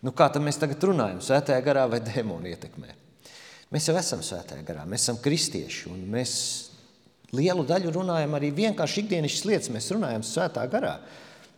Nu, 0.00 0.14
kā 0.16 0.30
tad 0.32 0.42
mēs 0.42 0.58
tagad 0.58 0.82
runājam? 0.88 1.20
Svētajā 1.22 1.60
garā 1.62 1.84
vai 1.90 2.00
dēmonu 2.02 2.50
ietekmē? 2.50 2.96
Mēs 3.70 3.86
jau 3.86 3.94
esam 4.00 4.22
svētajā 4.26 4.64
garā, 4.66 4.82
mēs 4.88 5.04
esam 5.04 5.20
kristieši. 5.22 5.92
Mēs 6.10 6.32
lielu 7.36 7.62
daļu 7.68 7.92
runājam 7.94 8.34
arī 8.34 8.50
vienkārši 8.56 9.04
ikdienas 9.04 9.44
lietas. 9.46 9.70
Mēs 9.70 9.90
runājam 9.94 10.24
svētā 10.26 10.64
garā. 10.72 10.96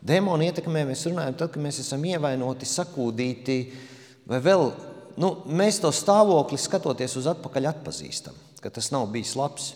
Dēmonu 0.02 0.48
ietekmē 0.48 0.82
mēs 0.88 1.04
runājam 1.06 1.36
tad, 1.38 1.52
kad 1.54 1.62
mēs 1.62 1.78
esam 1.84 2.02
ievainoti, 2.08 2.66
sakūdīti, 2.66 3.58
vai 4.26 4.40
vēl 4.42 4.64
nu, 5.22 5.30
mēs 5.46 5.78
to 5.82 5.92
stāvokli 5.94 6.58
skatoties 6.58 7.14
uz 7.20 7.28
atpakaļ 7.30 7.70
atpazīstam, 7.70 8.36
ka 8.62 8.72
tas 8.74 8.90
nav 8.94 9.06
bijis 9.14 9.36
labs. 9.38 9.68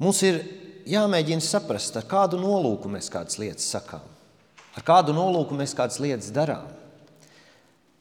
Mums 0.00 0.22
ir 0.24 0.40
jāmēģina 0.88 1.44
saprast, 1.44 1.98
ar 2.00 2.06
kādu 2.08 2.40
nolūku 2.40 2.88
mēs 2.88 3.10
kādas 3.12 3.36
lietas 3.40 3.68
sakām, 3.68 4.04
ar 4.72 4.86
kādu 4.86 5.12
nolūku 5.16 5.58
mēs 5.58 5.76
kādas 5.76 6.00
lietas 6.00 6.32
darām. 6.32 6.70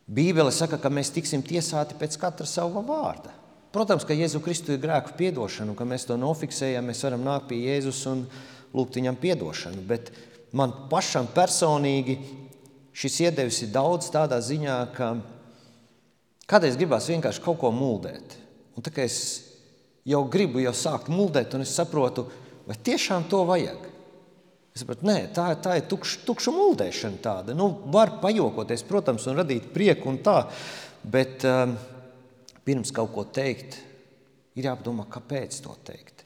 Bībele 0.10 0.50
saka, 0.56 0.80
ka 0.82 0.90
mēs 0.90 1.12
tiksim 1.14 1.44
tiesāti 1.46 1.98
pēc 2.00 2.16
katra 2.18 2.48
sava 2.50 2.82
vārda. 2.82 3.36
Protams, 3.70 4.02
ka 4.08 4.16
Jēzu 4.18 4.40
Kristu 4.42 4.74
ir 4.74 4.80
grēku 4.82 5.14
piedošana, 5.20 5.70
un 5.70 5.78
ka 5.78 5.86
mēs 5.86 6.08
to 6.10 6.16
nofiksējam, 6.18 6.88
mēs 6.90 7.04
varam 7.06 7.28
nākt 7.28 7.52
pie 7.52 7.60
Jēzus 7.68 8.00
un 8.10 8.24
lūgt 8.76 9.00
viņam 9.00 9.18
atdošanu. 9.18 9.84
Bet 9.88 10.12
man 10.52 10.74
pašam 10.92 11.28
personīgi 11.34 12.20
šis 12.94 13.20
iedevis 13.28 13.62
ir 13.64 13.74
daudz 13.74 14.10
tādā 14.14 14.40
ziņā, 14.44 14.78
ka 14.96 15.14
kādreiz 16.50 16.78
gribās 16.80 17.10
vienkārši 17.10 17.44
kaut 17.46 17.60
ko 17.62 17.72
muldēt. 17.72 18.36
Un 18.76 18.86
tā 18.86 18.92
kā 18.94 19.06
es 19.06 19.20
jau 20.08 20.24
gribu 20.32 20.62
jau 20.64 20.74
sākt 20.76 21.12
muldēt, 21.12 21.54
un 21.56 21.66
es 21.66 21.76
saprotu, 21.76 22.28
vai 22.68 22.78
tiešām 22.78 23.28
to 23.32 23.44
vajag. 23.48 23.88
Es 24.74 24.84
saprotu, 24.84 25.08
nē, 25.10 25.18
tā, 25.36 25.50
tā 25.62 25.80
ir 25.80 25.88
tukša, 25.92 26.24
tukša 26.28 26.54
muldēšana. 26.56 27.22
Tāda. 27.24 27.56
Nu, 27.58 27.72
var 27.92 28.18
pajokoties, 28.24 28.86
protams, 28.88 29.26
un 29.30 29.40
radīt 29.42 29.72
prieku 29.74 30.12
un 30.12 30.20
tā, 30.24 30.42
bet 31.04 31.46
um, 31.48 31.76
pirms 32.68 32.94
kaut 32.96 33.14
ko 33.16 33.26
teikt, 33.26 33.80
ir 34.60 34.70
jāpadomā, 34.70 35.08
kāpēc 35.12 35.62
to 35.66 35.76
teikt. 35.88 36.19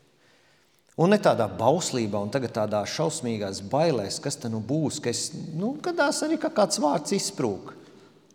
Un 1.02 1.10
ne 1.10 1.18
tādā 1.18 1.48
bauslībā, 1.50 2.20
un 2.22 2.30
tagad 2.34 2.54
tādā 2.54 2.84
šausmīgās 2.86 3.64
bailēs, 3.72 4.20
kas 4.22 4.38
te 4.38 4.50
nu 4.52 4.60
būs, 4.62 5.00
ka 5.02 5.10
es, 5.10 5.32
nu, 5.58 5.72
gadās 5.82 6.22
arī 6.26 6.38
ka 6.42 6.52
kāds 6.54 6.78
vārds 6.82 7.16
izsprūk. 7.18 7.72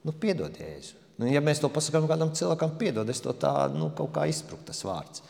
Nu, 0.02 0.14
piedod, 0.14 0.56
Jēzu. 0.58 0.96
Nu, 1.18 1.26
ja 1.30 1.42
mēs 1.42 1.62
to 1.62 1.70
pasakām 1.70 2.06
kādam 2.10 2.32
cilvēkam, 2.34 2.74
piedod, 2.78 3.08
es 3.10 3.22
to 3.22 3.34
tā, 3.34 3.52
nu, 3.74 3.90
kaut 3.94 4.10
kā 4.14 4.26
izsprūk 4.30 4.64
tas 4.66 4.82
vārds. 4.86 5.22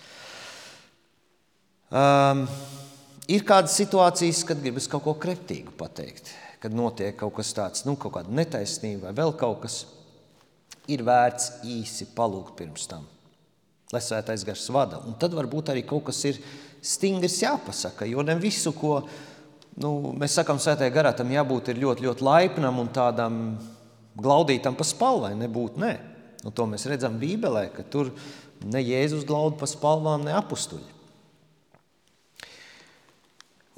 Um, 1.88 2.44
ir 3.28 3.44
kādas 3.48 3.76
situācijas, 3.80 4.42
kad 4.48 4.60
gribas 4.60 4.88
kaut 4.92 5.06
ko 5.06 5.14
kreptīgu 5.20 5.72
pateikt, 5.76 6.32
kad 6.60 6.76
notiek 6.76 7.16
kaut 7.16 7.36
kas 7.38 7.54
tāds, 7.56 7.84
nu, 7.88 7.96
kaut 8.00 8.18
kāda 8.18 8.32
netaisnība 8.36 9.08
vai 9.08 9.14
vēl 9.20 9.32
kaut 9.40 9.62
kas, 9.64 9.78
ir 10.88 11.04
vērts 11.04 11.62
īsi 11.68 12.08
palūgt 12.16 12.56
pirms 12.60 12.88
tam, 12.88 13.04
lai 13.92 14.00
svētais 14.04 14.44
gars 14.48 14.64
vada. 14.72 15.00
Un 15.08 15.16
tad 15.20 15.36
varbūt 15.36 15.72
arī 15.72 15.84
kaut 15.88 16.06
kas 16.08 16.20
ir 16.28 16.40
stingrs 16.82 17.40
jāpasaka, 17.42 18.06
jo 18.08 18.22
ne 18.26 18.36
visu, 18.38 18.72
ko 18.76 19.00
nu, 19.82 20.14
mēs 20.18 20.38
sakām 20.38 20.60
svētajā 20.62 20.94
garā, 20.94 21.14
tam 21.16 21.30
jābūt 21.32 21.72
ļoti, 21.76 22.06
ļoti 22.06 22.26
laipnam 22.26 22.82
un 22.82 22.92
tādam 22.94 23.40
glaudītam 24.18 24.76
pa 24.78 24.86
spalvai, 24.86 25.34
nebūt 25.38 25.78
ne. 25.80 25.94
Nu, 26.44 26.52
to 26.54 26.68
mēs 26.70 26.86
redzam 26.90 27.18
Bībelē, 27.18 27.68
ka 27.74 27.82
tur 27.82 28.12
ne 28.64 28.82
Jēzus 28.82 29.26
glaud 29.26 29.58
pa 29.58 29.66
spalvām, 29.70 30.26
ne 30.26 30.34
apustuļi. 30.38 30.96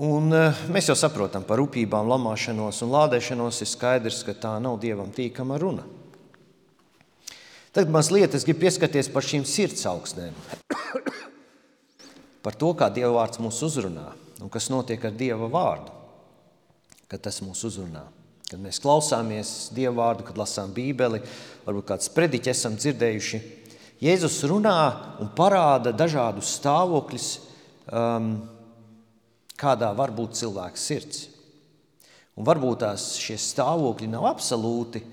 Un, 0.00 0.32
eh, 0.32 0.60
mēs 0.72 0.88
jau 0.88 0.96
saprotam 0.96 1.44
par 1.44 1.60
rūpībām, 1.60 2.08
lamāšanos 2.08 2.80
un 2.86 2.92
lādēšanos. 2.94 3.60
Ir 3.60 3.68
skaidrs, 3.68 4.22
ka 4.24 4.32
tā 4.32 4.54
nav 4.56 4.78
dievam 4.80 5.12
tīkama 5.12 5.60
runa. 5.60 5.84
Tagad 7.72 7.92
mazliet 7.92 8.34
es 8.34 8.46
gribu 8.48 8.64
pieskarties 8.64 9.12
par 9.12 9.22
šīm 9.22 9.44
sirds 9.44 9.84
augstnēm 9.86 10.32
par 12.44 12.56
to, 12.56 12.72
kā 12.74 12.88
Dieva 12.92 13.12
vārds 13.20 13.40
mūs 13.42 13.60
uzrunā 13.66 14.08
un 14.40 14.48
kas 14.52 14.70
notiek 14.72 15.02
ar 15.04 15.12
Dieva 15.16 15.48
vārdu, 15.52 15.92
kad 17.10 17.22
tas 17.26 17.42
mūs 17.44 17.64
uzrunā. 17.68 18.06
kad 18.50 18.58
mēs 18.58 18.80
klausāmies 18.82 19.70
Dievu 19.70 20.00
vārdu, 20.00 20.24
kad 20.26 20.38
lasām 20.38 20.72
Bībeli, 20.74 21.20
varbūt 21.62 21.86
kāds 21.86 22.10
prediķi 22.10 22.50
esam 22.50 22.74
dzirdējuši. 22.74 23.38
Jēzus 24.02 24.40
runā 24.50 24.72
un 25.22 25.30
parāda 25.38 25.92
dažādus 25.94 26.56
stāvokļus, 26.58 27.28
um, 27.94 28.32
kādā 29.54 29.92
var 29.94 30.10
būt 30.10 30.34
cilvēka 30.40 30.82
sirds. 30.82 31.28
Un 32.34 32.48
varbūt 32.48 32.82
tās 32.82 33.12
šie 33.22 33.36
stāvokļi 33.38 34.10
nav 34.10 34.26
absolūti, 34.32 35.04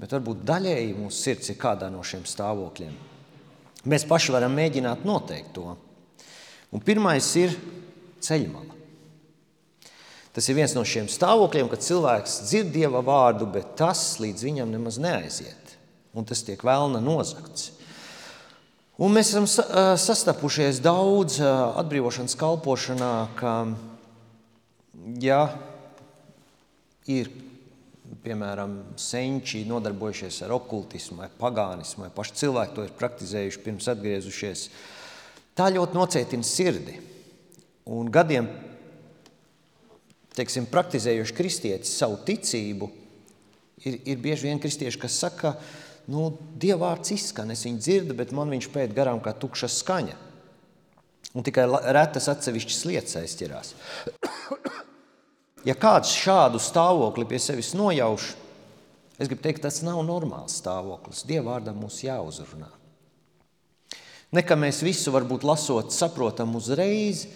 bet 0.00 0.16
varbūt 0.16 0.44
daļēji 0.48 0.96
mūsu 0.96 1.20
sirds 1.20 1.52
ir 1.52 1.60
kādā 1.60 1.90
no 1.92 2.00
šiem 2.00 2.24
stāvokļiem. 2.24 2.96
Mēs 3.92 4.08
paši 4.08 4.32
varam 4.32 4.56
mēģināt 4.56 5.04
noteikt 5.04 5.52
to. 5.52 5.76
Un 6.76 6.82
pirmais 6.84 7.24
ir 7.40 7.54
ceļmala. 8.20 8.74
Tas 10.36 10.44
ir 10.50 10.58
viens 10.58 10.74
no 10.76 10.82
šiem 10.84 11.06
stāvokļiem, 11.08 11.70
kad 11.72 11.80
cilvēks 11.80 12.42
dzird 12.44 12.74
dieva 12.74 13.00
vārdu, 13.00 13.46
bet 13.48 13.72
tas 13.80 14.18
līdz 14.20 14.44
viņam 14.44 14.74
nemaz 14.74 14.98
neaiziet. 15.00 15.72
Un 16.12 16.28
tas 16.28 16.42
tiek 16.44 16.60
vēlna 16.60 17.00
nozagts. 17.00 17.70
Un 19.00 19.12
mēs 19.16 19.32
esam 19.32 19.48
sastapušies 20.00 20.82
daudz 20.84 21.38
atbrīvošanas 21.44 22.36
kalpošanā, 22.40 23.14
ka, 23.36 23.54
ja 25.20 25.40
ir 27.08 27.28
piemēram 28.24 28.78
senči 29.00 29.64
nodarbojušies 29.68 30.42
ar 30.44 30.54
okultismu 30.56 31.22
vai 31.22 31.28
pagānismu, 31.40 32.06
vai 32.06 32.12
paši 32.12 32.38
cilvēki 32.42 32.76
to 32.76 32.86
ir 32.86 32.94
praktizējuši 33.00 33.64
pirms 33.64 33.88
atgriezušies, 33.92 34.68
tā 35.56 35.70
ļoti 35.72 35.96
nocietina 35.96 36.46
sirdi. 36.46 37.00
Un 37.86 38.10
gadiem 38.12 38.48
teiksim, 40.36 40.68
praktizējuši 40.68 41.34
kristietis 41.36 41.96
savu 41.96 42.18
ticību, 42.26 42.90
ir, 43.86 43.98
ir 44.04 44.22
bieži 44.22 44.50
vien 44.50 44.60
kristieši, 44.60 45.00
kas 45.00 45.18
saka, 45.22 45.54
nu, 46.12 46.28
dievvvārds 46.60 47.14
izskan, 47.16 47.52
es 47.54 47.64
viņu 47.66 47.82
dzirdu, 47.82 48.16
bet 48.18 48.34
man 48.36 48.52
viņš 48.52 48.70
pēt 48.74 48.94
garām 48.96 49.22
kā 49.24 49.32
tukša 49.36 49.70
skaņa. 49.72 50.18
Un 51.36 51.44
tikai 51.44 51.66
retas 51.92 52.30
atsevišķas 52.32 52.84
lietas 52.88 53.18
aizķirās. 53.20 53.74
ja 55.68 55.76
kāds 55.76 56.14
šādu 56.16 56.60
stāvokli 56.62 57.26
pie 57.28 57.40
sevis 57.42 57.74
nojauš, 57.76 58.30
es 59.16 59.28
gribu 59.28 59.42
teikt, 59.44 59.64
tas 59.66 59.82
nav 59.84 60.00
normāls 60.06 60.56
stāvoklis. 60.62 61.24
Dievvvārdam 61.28 61.80
mums 61.80 62.00
jāuzrunā. 62.04 62.70
Ne 64.34 64.42
ka 64.42 64.56
mēs 64.58 64.82
visu 64.82 65.12
varbūt 65.14 65.44
lasot, 65.46 65.92
saprotam 65.94 66.56
uzreiz, 66.58 67.26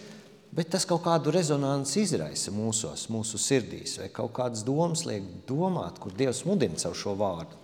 bet 0.51 0.73
tas 0.73 0.83
kaut 0.87 1.05
kādu 1.05 1.31
rezonanci 1.31 2.01
izraisa 2.03 2.51
mūsos, 2.51 3.07
mūsu 3.11 3.39
sirdīs, 3.39 3.95
vai 4.01 4.09
kaut 4.11 4.33
kādas 4.35 4.65
domas 4.67 5.05
liek 5.07 5.23
domāt, 5.47 6.01
kur 6.03 6.11
Dievs 6.15 6.43
mudina 6.47 6.79
caur 6.81 6.97
šo 6.97 7.15
vārdu. 7.19 7.59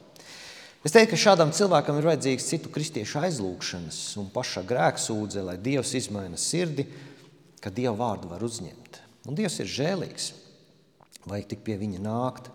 Es 0.87 0.93
teiktu, 0.95 1.17
ka 1.17 1.19
šādam 1.19 1.51
cilvēkam 1.51 1.97
ir 1.99 2.07
vajadzīgs 2.07 2.47
citu 2.47 2.71
kristiešu 2.71 3.19
aizlūgšanas 3.27 3.99
un 4.21 4.29
paša 4.31 4.63
grēksūdze, 4.69 5.43
lai 5.43 5.57
Dievs 5.59 5.91
izmaina 5.99 6.39
sirdi, 6.39 6.85
ka 7.59 7.73
Dieva 7.73 7.97
vārdu 7.99 8.31
var 8.31 8.45
uzņemt. 8.47 9.01
Un 9.27 9.35
Dievs 9.35 9.59
ir 9.59 9.67
žēlīgs, 9.67 10.29
vajag 11.27 11.49
tik 11.51 11.65
pie 11.67 11.75
viņa 11.81 11.99
nākt. 12.05 12.47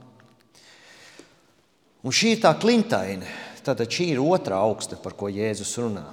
Un 2.02 2.14
šī 2.16 2.38
ir 2.38 2.42
tā 2.46 2.54
klintaine, 2.56 3.28
tad 3.62 3.84
šī 3.84 4.14
ir 4.14 4.24
otrā 4.24 4.62
augsta, 4.64 4.96
par 4.96 5.12
ko 5.18 5.28
Jēzus 5.28 5.76
runā. 5.82 6.08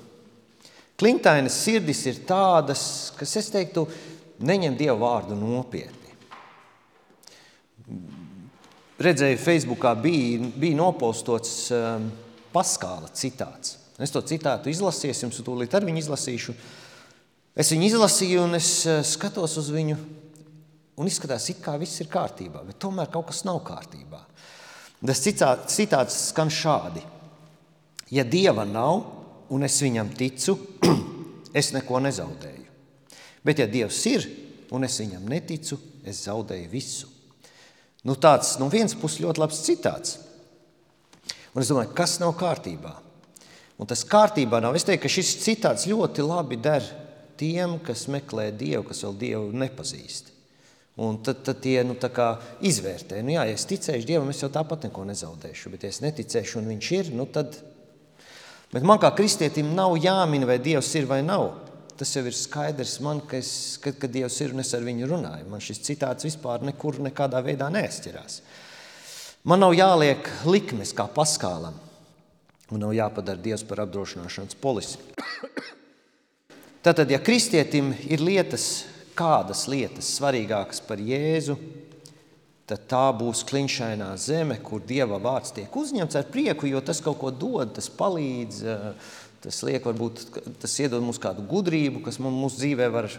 Klintainas 1.00 1.56
sirdis 1.64 2.02
ir 2.12 2.24
tādas, 2.28 2.82
kas, 3.16 3.38
es 3.40 3.48
teiktu, 3.54 3.86
neņem 4.44 4.76
Dievu 4.80 5.00
vārdu 5.06 5.38
nopietni. 5.40 5.96
Redzēju, 9.00 9.40
Facebookā 9.40 9.94
bija, 9.96 10.50
bija 10.60 10.76
nopostots 10.76 11.70
um, 11.72 12.10
Paskāla 12.52 13.08
citāts. 13.16 13.78
Es 14.00 14.12
to 14.12 14.20
citātu 14.28 14.72
izlasīju, 14.72 15.16
jums 15.24 15.40
tūlīt 15.46 15.76
ar 15.76 15.88
viņu 15.88 16.02
izlasīšu. 16.04 16.56
Es 17.60 17.72
viņu 17.72 17.88
izlasīju 17.94 18.44
un 18.44 18.60
es 18.60 18.74
uh, 18.88 19.00
skatos 19.08 19.56
uz 19.62 19.70
viņu 19.72 19.96
un 21.00 21.08
izskatās, 21.08 21.48
it 21.52 21.62
kā 21.64 21.78
viss 21.80 22.02
ir 22.04 22.12
kārtībā, 22.12 22.66
bet 22.68 22.80
tomēr 22.84 23.08
kaut 23.12 23.30
kas 23.32 23.46
nav 23.48 23.62
kārtībā. 23.64 24.20
Tas 25.00 25.24
citāts 25.24 26.20
skan 26.34 26.52
šādi. 26.52 27.06
Ja 28.12 28.26
Dieva 28.28 28.66
nav, 28.68 29.06
un 29.56 29.66
es 29.66 29.78
viņam 29.84 30.12
ticu, 30.18 30.58
es 31.60 31.72
neko 31.76 32.02
nezaudēju. 32.06 32.68
Bet, 33.46 33.62
ja 33.62 33.68
Dievs 33.70 34.00
ir 34.10 34.28
un 34.76 34.86
es 34.86 35.00
viņam 35.02 35.30
neticu, 35.30 35.80
es 36.06 36.26
zaudēju 36.28 36.70
visu. 36.72 37.10
Nu, 38.08 38.16
tāds 38.16 38.56
no 38.62 38.70
vienas 38.72 38.96
puses 38.98 39.22
ļoti 39.24 39.42
labs 39.42 39.62
citāts. 39.66 40.18
Un 41.56 41.64
es 41.64 41.72
domāju, 41.72 41.92
kas 41.98 42.20
nav 42.22 42.36
kārtībā? 42.40 42.94
Un 43.80 43.88
tas 43.90 44.04
kārtībā 44.08 44.60
nav. 44.64 44.76
Es 44.76 44.86
teiktu, 44.88 45.06
ka 45.08 45.12
šis 45.12 45.38
citāts 45.44 45.88
ļoti 45.90 46.24
labi 46.24 46.60
der 46.62 46.86
tiem, 47.40 47.78
kas 47.84 48.08
meklē 48.12 48.50
Dievu, 48.56 48.84
kas 48.90 49.02
vēl 49.06 49.18
Dievu 49.20 49.50
nepazīst. 49.56 50.36
Un 51.00 51.22
tad, 51.24 51.46
tad 51.48 51.62
tie 51.64 51.80
nu, 51.88 51.96
izvērtē, 51.96 53.22
nu, 53.24 53.32
jā, 53.38 53.46
ja 53.48 53.56
es 53.56 53.64
ticēšu 53.70 54.08
Dievam, 54.08 54.32
es 54.34 54.42
jau 54.44 54.50
tāpat 54.52 54.90
neko 54.90 55.06
nezaudēšu. 55.08 55.72
Bet, 55.72 55.86
ja 55.88 55.94
es 55.94 56.02
neticēšu, 56.04 56.60
un 56.60 56.68
Viņš 56.74 56.90
ir, 56.98 57.12
nu, 57.16 57.24
tad 57.32 57.56
Bet 58.70 58.86
man 58.86 59.00
kā 59.02 59.10
kristietim 59.18 59.72
nav 59.74 59.96
jāmin, 59.98 60.46
vai 60.46 60.60
Dievs 60.62 60.92
ir 61.00 61.08
vai 61.10 61.24
nav. 61.26 61.50
Tas 62.00 62.14
jau 62.16 62.22
ir 62.30 62.36
skaidrs 62.38 63.00
man, 63.04 63.20
ka, 63.28 63.40
es, 63.42 63.80
ka, 63.82 63.92
ka 63.98 64.08
Dievs 64.08 64.38
ir 64.46 64.54
un 64.54 64.62
es 64.64 64.72
ar 64.78 64.86
viņu 64.86 65.10
runāju. 65.10 65.48
Man 65.50 65.64
šis 65.64 65.82
citāts 65.84 66.28
vispār 66.28 66.64
nekur 66.64 67.02
nekādā 67.04 67.42
veidā 67.44 67.68
neaizķirās. 67.74 68.40
Man 69.50 69.64
nav 69.64 69.74
jāliek 69.74 70.30
likmes 70.46 70.94
kā 70.96 71.08
paskālam, 71.12 71.76
un 72.70 72.86
nav 72.86 72.94
jāpadara 72.96 73.42
Dievs 73.42 73.66
par 73.68 73.82
apdrošināšanas 73.84 74.60
polisi. 74.62 75.02
Tātad, 76.86 77.10
ja 77.12 77.20
kristietim 77.20 77.92
ir 78.08 78.22
lietas, 78.24 78.86
kādas 79.18 79.66
lietas 79.68 80.14
svarīgākas 80.16 80.80
par 80.88 81.02
Jēzu, 81.04 81.58
tad 82.70 82.86
tā 82.90 83.06
būs 83.18 83.42
kliņšainā 83.50 84.12
zeme, 84.22 84.60
kur 84.62 84.84
Dieva 84.86 85.18
vārds 85.22 85.56
tiek 85.56 85.74
uzņemts 85.74 86.20
ar 86.20 86.28
prieku, 86.30 86.68
jo 86.70 86.82
tas 86.86 87.02
kaut 87.02 87.18
ko 87.22 87.32
dod, 87.34 87.74
tas 87.78 87.90
palīdz, 87.90 88.62
eh, 88.62 89.10
tas 89.42 89.62
liek, 89.66 89.82
varbūt 89.88 90.22
tas 90.62 90.76
iedod 90.84 91.02
mums 91.02 91.22
kādu 91.22 91.46
gudrību, 91.50 92.04
kas 92.06 92.20
mūsu 92.22 92.62
dzīvē 92.62 92.90
var 92.94 93.10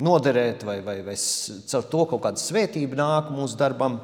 noderēt, 0.00 0.62
vai, 0.64 0.78
vai, 0.84 1.00
vai 1.02 1.16
caur 1.16 1.82
to 1.90 2.04
kaut 2.12 2.22
kāda 2.28 2.40
svētība 2.40 3.00
nāk 3.00 3.32
mūsu 3.34 3.58
darbam. 3.58 3.98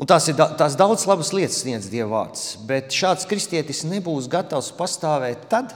Un 0.00 0.08
tās 0.08 0.28
ir 0.28 0.36
tās 0.36 0.76
daudz 0.80 1.04
labas 1.08 1.32
lietas, 1.36 1.62
sniedz 1.62 1.90
Dieva 1.92 2.22
vārds. 2.22 2.54
Bet 2.68 2.92
šāds 2.92 3.28
kristietis 3.28 3.84
nebūs 3.88 4.30
gatavs 4.32 4.70
pastāvēt 4.76 5.48
tad, 5.52 5.74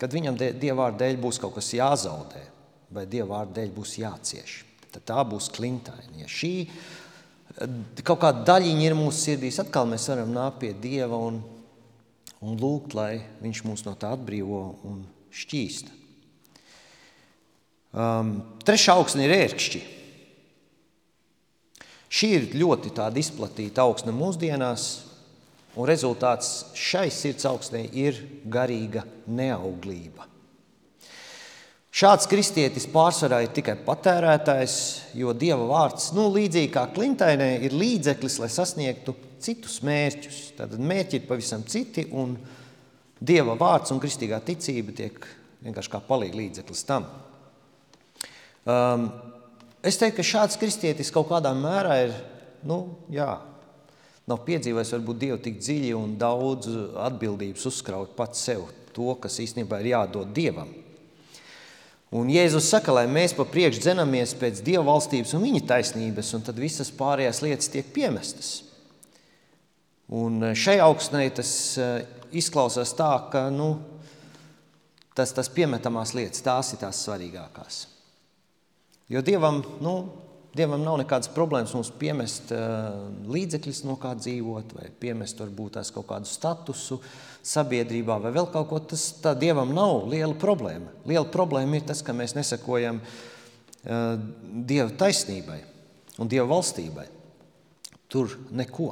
kad 0.00 0.12
viņam 0.12 0.36
Dieva 0.36 0.86
vārda 0.86 1.04
dēļ 1.04 1.20
būs 1.20 1.40
kaut 1.40 1.56
kas 1.58 1.74
jāzaudē, 1.76 2.46
vai 2.92 3.08
Dieva 3.08 3.38
vārda 3.38 3.60
dēļ 3.60 3.76
būs 3.76 3.98
jācieš 4.00 4.65
tad 4.96 5.04
tā 5.12 5.24
būs 5.28 5.50
klintaina. 5.54 6.22
Ja 6.22 6.30
šī 6.30 6.52
eh, 6.66 7.76
kaut 8.02 8.22
kāda 8.24 8.44
daļiņa 8.48 8.86
ir 8.88 8.96
mūsu 8.98 9.30
sirdīs, 9.30 9.60
atkal 9.62 9.88
mēs 9.90 10.08
varam 10.12 10.32
nākt 10.34 10.62
pie 10.62 10.72
Dieva 10.80 11.20
un, 11.28 11.42
un 12.40 12.56
lūgt, 12.60 12.96
lai 12.96 13.20
Viņš 13.42 13.62
mūs 13.68 13.84
no 13.86 13.96
tā 13.98 14.14
atbrīvo 14.16 14.62
un 14.88 15.04
šķīsta. 15.36 15.92
Um, 17.96 18.32
trešā 18.66 18.92
augsne 18.98 19.24
ir 19.24 19.32
ērkšķi. 19.32 19.82
Šī 22.12 22.28
ir 22.36 22.46
ļoti 22.60 22.92
izplatīta 23.20 23.86
augsne 23.86 24.12
mūsdienās, 24.12 24.84
un 25.76 25.88
rezultāts 25.88 26.72
šai 26.76 27.08
sirds 27.12 27.48
augsnei 27.48 27.88
ir 27.92 28.20
garīga 28.44 29.04
neauglība. 29.26 30.35
Šāds 31.96 32.26
kristietis 32.28 32.84
pārsvarā 32.92 33.38
ir 33.46 33.54
tikai 33.56 33.72
patērētājs, 33.86 34.74
jo 35.16 35.32
Dieva 35.32 35.64
vārds, 35.64 36.10
nu, 36.12 36.26
līdzīgi 36.34 36.68
kā 36.74 36.82
klintainē, 36.92 37.54
ir 37.64 37.72
līdzeklis, 37.72 38.36
lai 38.42 38.50
sasniegtu 38.52 39.14
citus 39.40 39.78
mērķus. 39.86 40.42
Tātad 40.58 40.76
mērķi 40.76 41.22
ir 41.22 41.24
pavisam 41.30 41.64
citi, 41.64 42.04
un 42.12 42.36
Dieva 43.16 43.56
vārds 43.56 43.94
un 43.94 44.02
kristīgā 44.02 44.42
ticība 44.44 44.92
tiek 44.92 45.24
vienkārši 45.64 45.94
kā 45.96 46.04
palīga 46.04 46.36
līdzeklis 46.36 46.84
tam. 46.84 47.08
Um, 48.68 49.08
es 49.80 49.96
teiktu, 49.96 50.20
ka 50.20 50.30
šāds 50.34 50.60
kristietis 50.60 51.14
kaut 51.14 51.30
kādā 51.32 51.56
mērā 51.56 52.00
ir, 52.04 52.16
nu, 52.68 52.82
jā, 53.08 53.38
nav 54.28 54.44
piedzīvojis 54.44 54.98
varbūt 54.98 55.24
Dievu 55.24 55.44
tik 55.48 55.62
dziļi 55.64 55.96
un 55.96 56.18
daudz 56.20 56.68
atbildības 57.08 57.70
uzkraut 57.72 58.12
pats 58.18 58.50
sev 58.50 58.68
to, 58.92 59.14
kas 59.22 59.40
īstenībā 59.40 59.80
ir 59.80 59.94
jādod 59.96 60.36
Dievam. 60.36 60.82
Un 62.16 62.30
Jēzus 62.32 62.68
saka, 62.70 62.94
lai 62.96 63.04
mēs 63.10 63.34
pa 63.36 63.44
priekšu 63.48 63.82
dzenamies 63.82 64.32
pēc 64.40 64.62
Dieva 64.64 64.84
valstības 64.86 65.34
un 65.36 65.42
viņa 65.44 65.64
taisnības, 65.68 66.30
un 66.38 66.44
tad 66.46 66.60
visas 66.60 66.92
pārējās 66.94 67.42
lietas 67.44 67.68
tiek 67.72 67.90
piemestas. 67.92 68.52
Un 70.16 70.38
eh, 70.46 70.54
šai 70.56 70.78
augstnē 70.84 71.26
tas 71.36 71.50
eh, 71.82 72.06
izklausās 72.38 72.94
tā, 72.96 73.10
ka 73.32 73.48
nu, 73.52 73.74
tas, 75.18 75.34
tas 75.36 75.50
piemetamās 75.52 76.14
lietas, 76.16 76.44
tās 76.46 76.72
ir 76.72 76.80
tās 76.84 77.02
svarīgākās. 77.04 77.82
Jo 79.12 79.22
Dievam 79.26 79.60
nu, 79.82 79.96
Dievam 80.56 80.80
nav 80.80 80.96
nekādas 81.00 81.28
problēmas 81.34 81.74
mums 81.76 81.90
piemest 82.00 82.52
uh, 82.54 82.94
līdzekļus, 83.28 83.82
no 83.84 83.96
kā 84.00 84.14
dzīvot, 84.16 84.72
vai 84.78 84.88
piemest 85.02 85.40
varbūt 85.42 85.76
tās 85.76 85.92
kaut 85.92 86.08
kādu 86.08 86.30
statusu 86.30 87.00
sabiedrībā, 87.46 88.16
vai 88.22 88.32
vēl 88.34 88.48
kaut 88.54 88.70
ko. 88.70 88.80
Tas 88.92 89.08
tā 89.22 89.34
Dievam 89.38 89.74
nav 89.76 90.06
liela 90.08 90.32
problēma. 90.40 90.94
Liela 91.08 91.26
problēma 91.32 91.76
ir 91.76 91.86
tas, 91.90 92.00
ka 92.04 92.16
mēs 92.16 92.36
nesakojam 92.38 93.02
uh, 93.02 94.16
Dieva 94.66 94.88
taisnībai 95.04 95.60
un 96.22 96.32
Dieva 96.32 96.48
valstībai. 96.54 97.06
Tur 98.08 98.38
neko. 98.54 98.90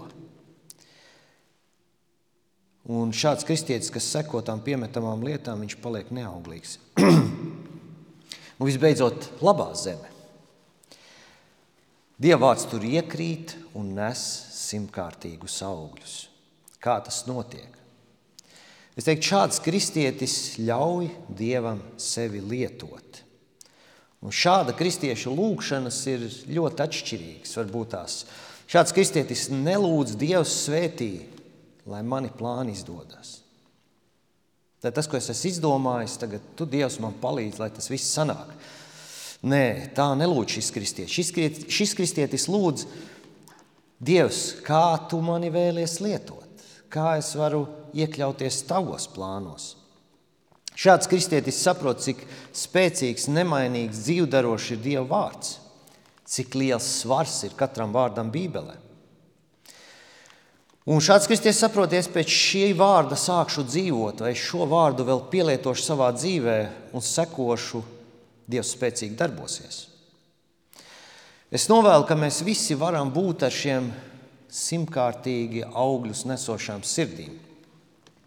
Un 2.95 3.15
šāds 3.17 3.47
kristietis, 3.49 3.93
kas 3.95 4.11
seko 4.13 4.43
tām 4.45 4.61
piemetamām 4.65 5.23
lietām, 5.25 5.63
viņš 5.65 5.79
paliek 5.81 6.11
neauglīgs. 6.13 6.77
un 8.59 8.69
visbeidzot, 8.69 9.31
labā 9.41 9.71
zeme. 9.79 10.14
Dievvvārds 12.23 12.69
tur 12.71 12.85
iekrīt 12.87 13.57
un 13.75 13.91
nes 13.97 14.21
simtkārtīgus 14.55 15.57
augļus. 15.67 16.15
Kā 16.79 17.01
tas 17.03 17.25
notiek? 17.27 17.73
Es 18.95 19.09
teiktu, 19.09 19.33
šāds 19.33 19.59
kristietis 19.65 20.37
ļauj 20.63 21.09
Dievam 21.35 21.81
sevi 21.99 22.39
lietot. 22.39 23.25
Un 24.25 24.33
šāda 24.33 24.73
kristieša 24.79 25.33
lūgšanas 25.35 25.99
ir 26.13 26.29
ļoti 26.55 26.85
atšķirīgas. 26.87 27.57
Varbūt 27.59 27.91
tās. 27.97 28.21
Šāds 28.71 28.95
kristietis 28.97 29.49
nelūdz 29.53 30.15
Dievs 30.21 30.55
svētī, 30.65 31.27
lai 31.91 32.05
mani 32.07 32.31
plāni 32.33 32.73
izdodas. 32.73 33.41
Tad 34.85 34.95
tas, 34.97 35.09
ko 35.09 35.19
es 35.19 35.29
esmu 35.33 35.51
izdomājis, 35.51 36.17
tagad 36.21 36.47
tu 36.57 36.67
Dievs 36.69 37.01
man 37.03 37.17
palīdz, 37.21 37.59
lai 37.61 37.71
tas 37.75 37.91
viss 37.91 38.15
sanāk. 38.15 38.55
Nē, 39.45 39.93
tā 39.93 40.07
nelūdz 40.17 40.57
šis 40.57 40.71
kristietis. 40.73 41.13
Šis, 41.13 41.33
šis 41.69 41.93
kristietis 41.99 42.49
lūdz, 42.49 42.87
Dievs, 44.05 44.59
kā 44.67 44.99
tu 45.09 45.21
mani 45.25 45.49
vēlies 45.55 46.01
lietot, 46.03 46.65
kā 46.93 47.15
es 47.21 47.31
varu 47.39 47.63
iekļauties 47.97 48.65
tavos 48.69 49.07
plānos. 49.09 49.71
Šāds 50.75 51.09
kristietis 51.09 51.61
saprot, 51.63 52.03
cik 52.03 52.25
spēcīgs, 52.57 53.29
nemainīgs, 53.31 54.03
dzīvdarošs 54.05 54.73
ir 54.75 54.81
Dieva 54.83 55.05
vārds, 55.13 55.55
cik 56.27 56.57
liels 56.59 56.89
svars 56.99 57.39
ir 57.47 57.55
katram 57.57 57.95
vārdam 57.95 58.33
Bībelē. 58.35 58.81
Un 60.91 61.01
šāds 61.01 61.31
kristietis 61.31 61.63
saprot, 61.63 61.95
ja 61.95 62.03
es 62.03 62.11
pēc 62.13 62.29
šī 62.29 62.67
vārda 62.77 63.17
sākšu 63.17 63.65
dzīvot, 63.71 64.25
vai 64.27 64.35
šo 64.37 64.67
vārdu 64.69 65.07
vēl 65.07 65.23
pielietošu 65.31 65.87
savā 65.87 66.11
dzīvē 66.13 66.59
un 66.93 67.05
sekošu 67.05 67.81
Dievs 68.51 68.75
spēcīgi 68.77 69.17
darbosies. 69.19 69.85
Es 71.55 71.69
novēlu, 71.71 72.07
ka 72.09 72.17
mēs 72.19 72.43
visi 72.43 72.75
varam 72.75 73.13
būt 73.15 73.45
ar 73.47 73.55
šiem 73.55 73.93
simtkārtīgi 74.55 75.65
augļus 75.71 76.25
nesošām 76.31 76.83
sirdīm, 76.87 77.37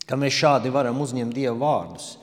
ka 0.07 0.19
mēs 0.19 0.37
šādi 0.37 0.71
varam 0.71 1.01
uzņemt 1.03 1.35
Dieva 1.35 1.57
vārdus. 1.59 2.13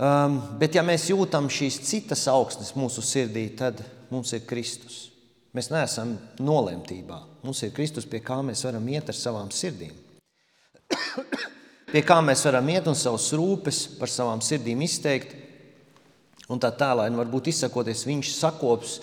Um, 0.00 0.38
bet, 0.56 0.78
ja 0.78 0.84
mēs 0.86 1.10
jūtam 1.10 1.50
šīs 1.52 1.82
citas 1.84 2.22
augsnes 2.30 2.72
mūsu 2.78 3.02
sirdī, 3.04 3.44
tad 3.52 3.82
mums 4.08 4.32
ir 4.32 4.46
Kristus. 4.48 5.10
Mēs 5.52 5.68
neesam 5.74 6.14
nolemtībā. 6.40 7.18
Mums 7.42 7.60
ir 7.66 7.74
Kristus, 7.76 8.06
pie 8.08 8.22
kā 8.24 8.38
mēs 8.46 8.62
varam 8.64 8.86
iet 8.88 9.10
ar 9.10 9.18
savām 9.18 9.50
sirdīm. 9.52 9.92
pie 11.92 12.02
kā 12.06 12.20
mēs 12.24 12.46
varam 12.46 12.70
iet 12.72 12.88
un 12.88 12.96
savus 12.96 13.28
rūpes 13.36 13.82
par 13.98 14.12
savām 14.12 14.40
sirdīm 14.44 14.86
izteikt 14.86 15.34
un 16.50 16.60
tā 16.62 16.72
tālāk. 16.74 17.14
Varbūt 17.14 17.50
izsakoties, 17.52 18.06
viņš 18.08 18.32
sakops 18.36 18.98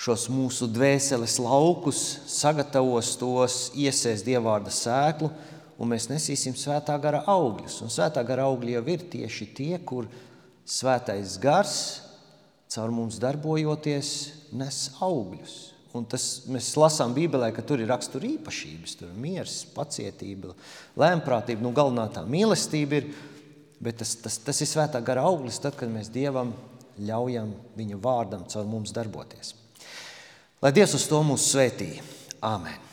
šos 0.00 0.26
mūsu 0.32 0.68
dvēseles 0.72 1.36
laukus, 1.42 2.02
sagatavos 2.30 3.14
tos, 3.20 3.62
iesēs 3.76 4.24
dievvvārda 4.26 4.72
sēklu, 4.72 5.30
un 5.80 5.92
mēs 5.92 6.08
nesīsim 6.10 6.56
svētā 6.56 6.96
gara 7.00 7.22
augļus. 7.28 7.80
Un 7.84 7.92
svētā 7.92 8.24
gara 8.26 8.48
augļi 8.48 8.78
jau 8.78 8.84
ir 8.94 9.04
tieši 9.12 9.50
tie, 9.56 9.74
kur 9.84 10.08
svētais 10.68 11.36
gars 11.40 11.74
caur 12.70 12.92
mums 12.94 13.18
darbojoties 13.20 14.14
nes 14.56 14.86
augļus. 15.02 15.58
Un 15.90 16.04
tas, 16.06 16.24
mēs 16.46 16.68
lasām 16.78 17.10
Bībelē, 17.16 17.48
ka 17.50 17.64
tur 17.66 17.80
ir 17.82 17.90
rakstura 17.90 18.28
īpašības, 18.28 18.92
tur 19.00 19.08
ir 19.08 19.16
miers, 19.18 19.64
pacietība, 19.74 20.52
lēmprātība. 21.00 21.64
Nu, 21.64 21.72
galvenā 21.74 22.04
tā 22.14 22.22
mīlestība 22.30 23.00
ir, 23.00 23.08
bet 23.80 24.00
tas, 24.02 24.14
tas, 24.20 24.36
tas 24.44 24.60
ir 24.60 24.68
svētā 24.68 25.00
gara 25.04 25.24
auglis, 25.28 25.60
tad, 25.62 25.76
kad 25.78 25.90
mēs 25.92 26.12
Dievam 26.12 26.52
ļaujam 27.00 27.54
viņa 27.78 27.98
vārdam 28.02 28.44
caur 28.50 28.68
mums 28.68 28.92
darboties. 28.96 29.54
Lai 30.60 30.74
Dievs 30.76 30.94
uz 30.98 31.08
to 31.08 31.22
mūs 31.24 31.48
svētī. 31.54 31.94
Āmen! 32.44 32.89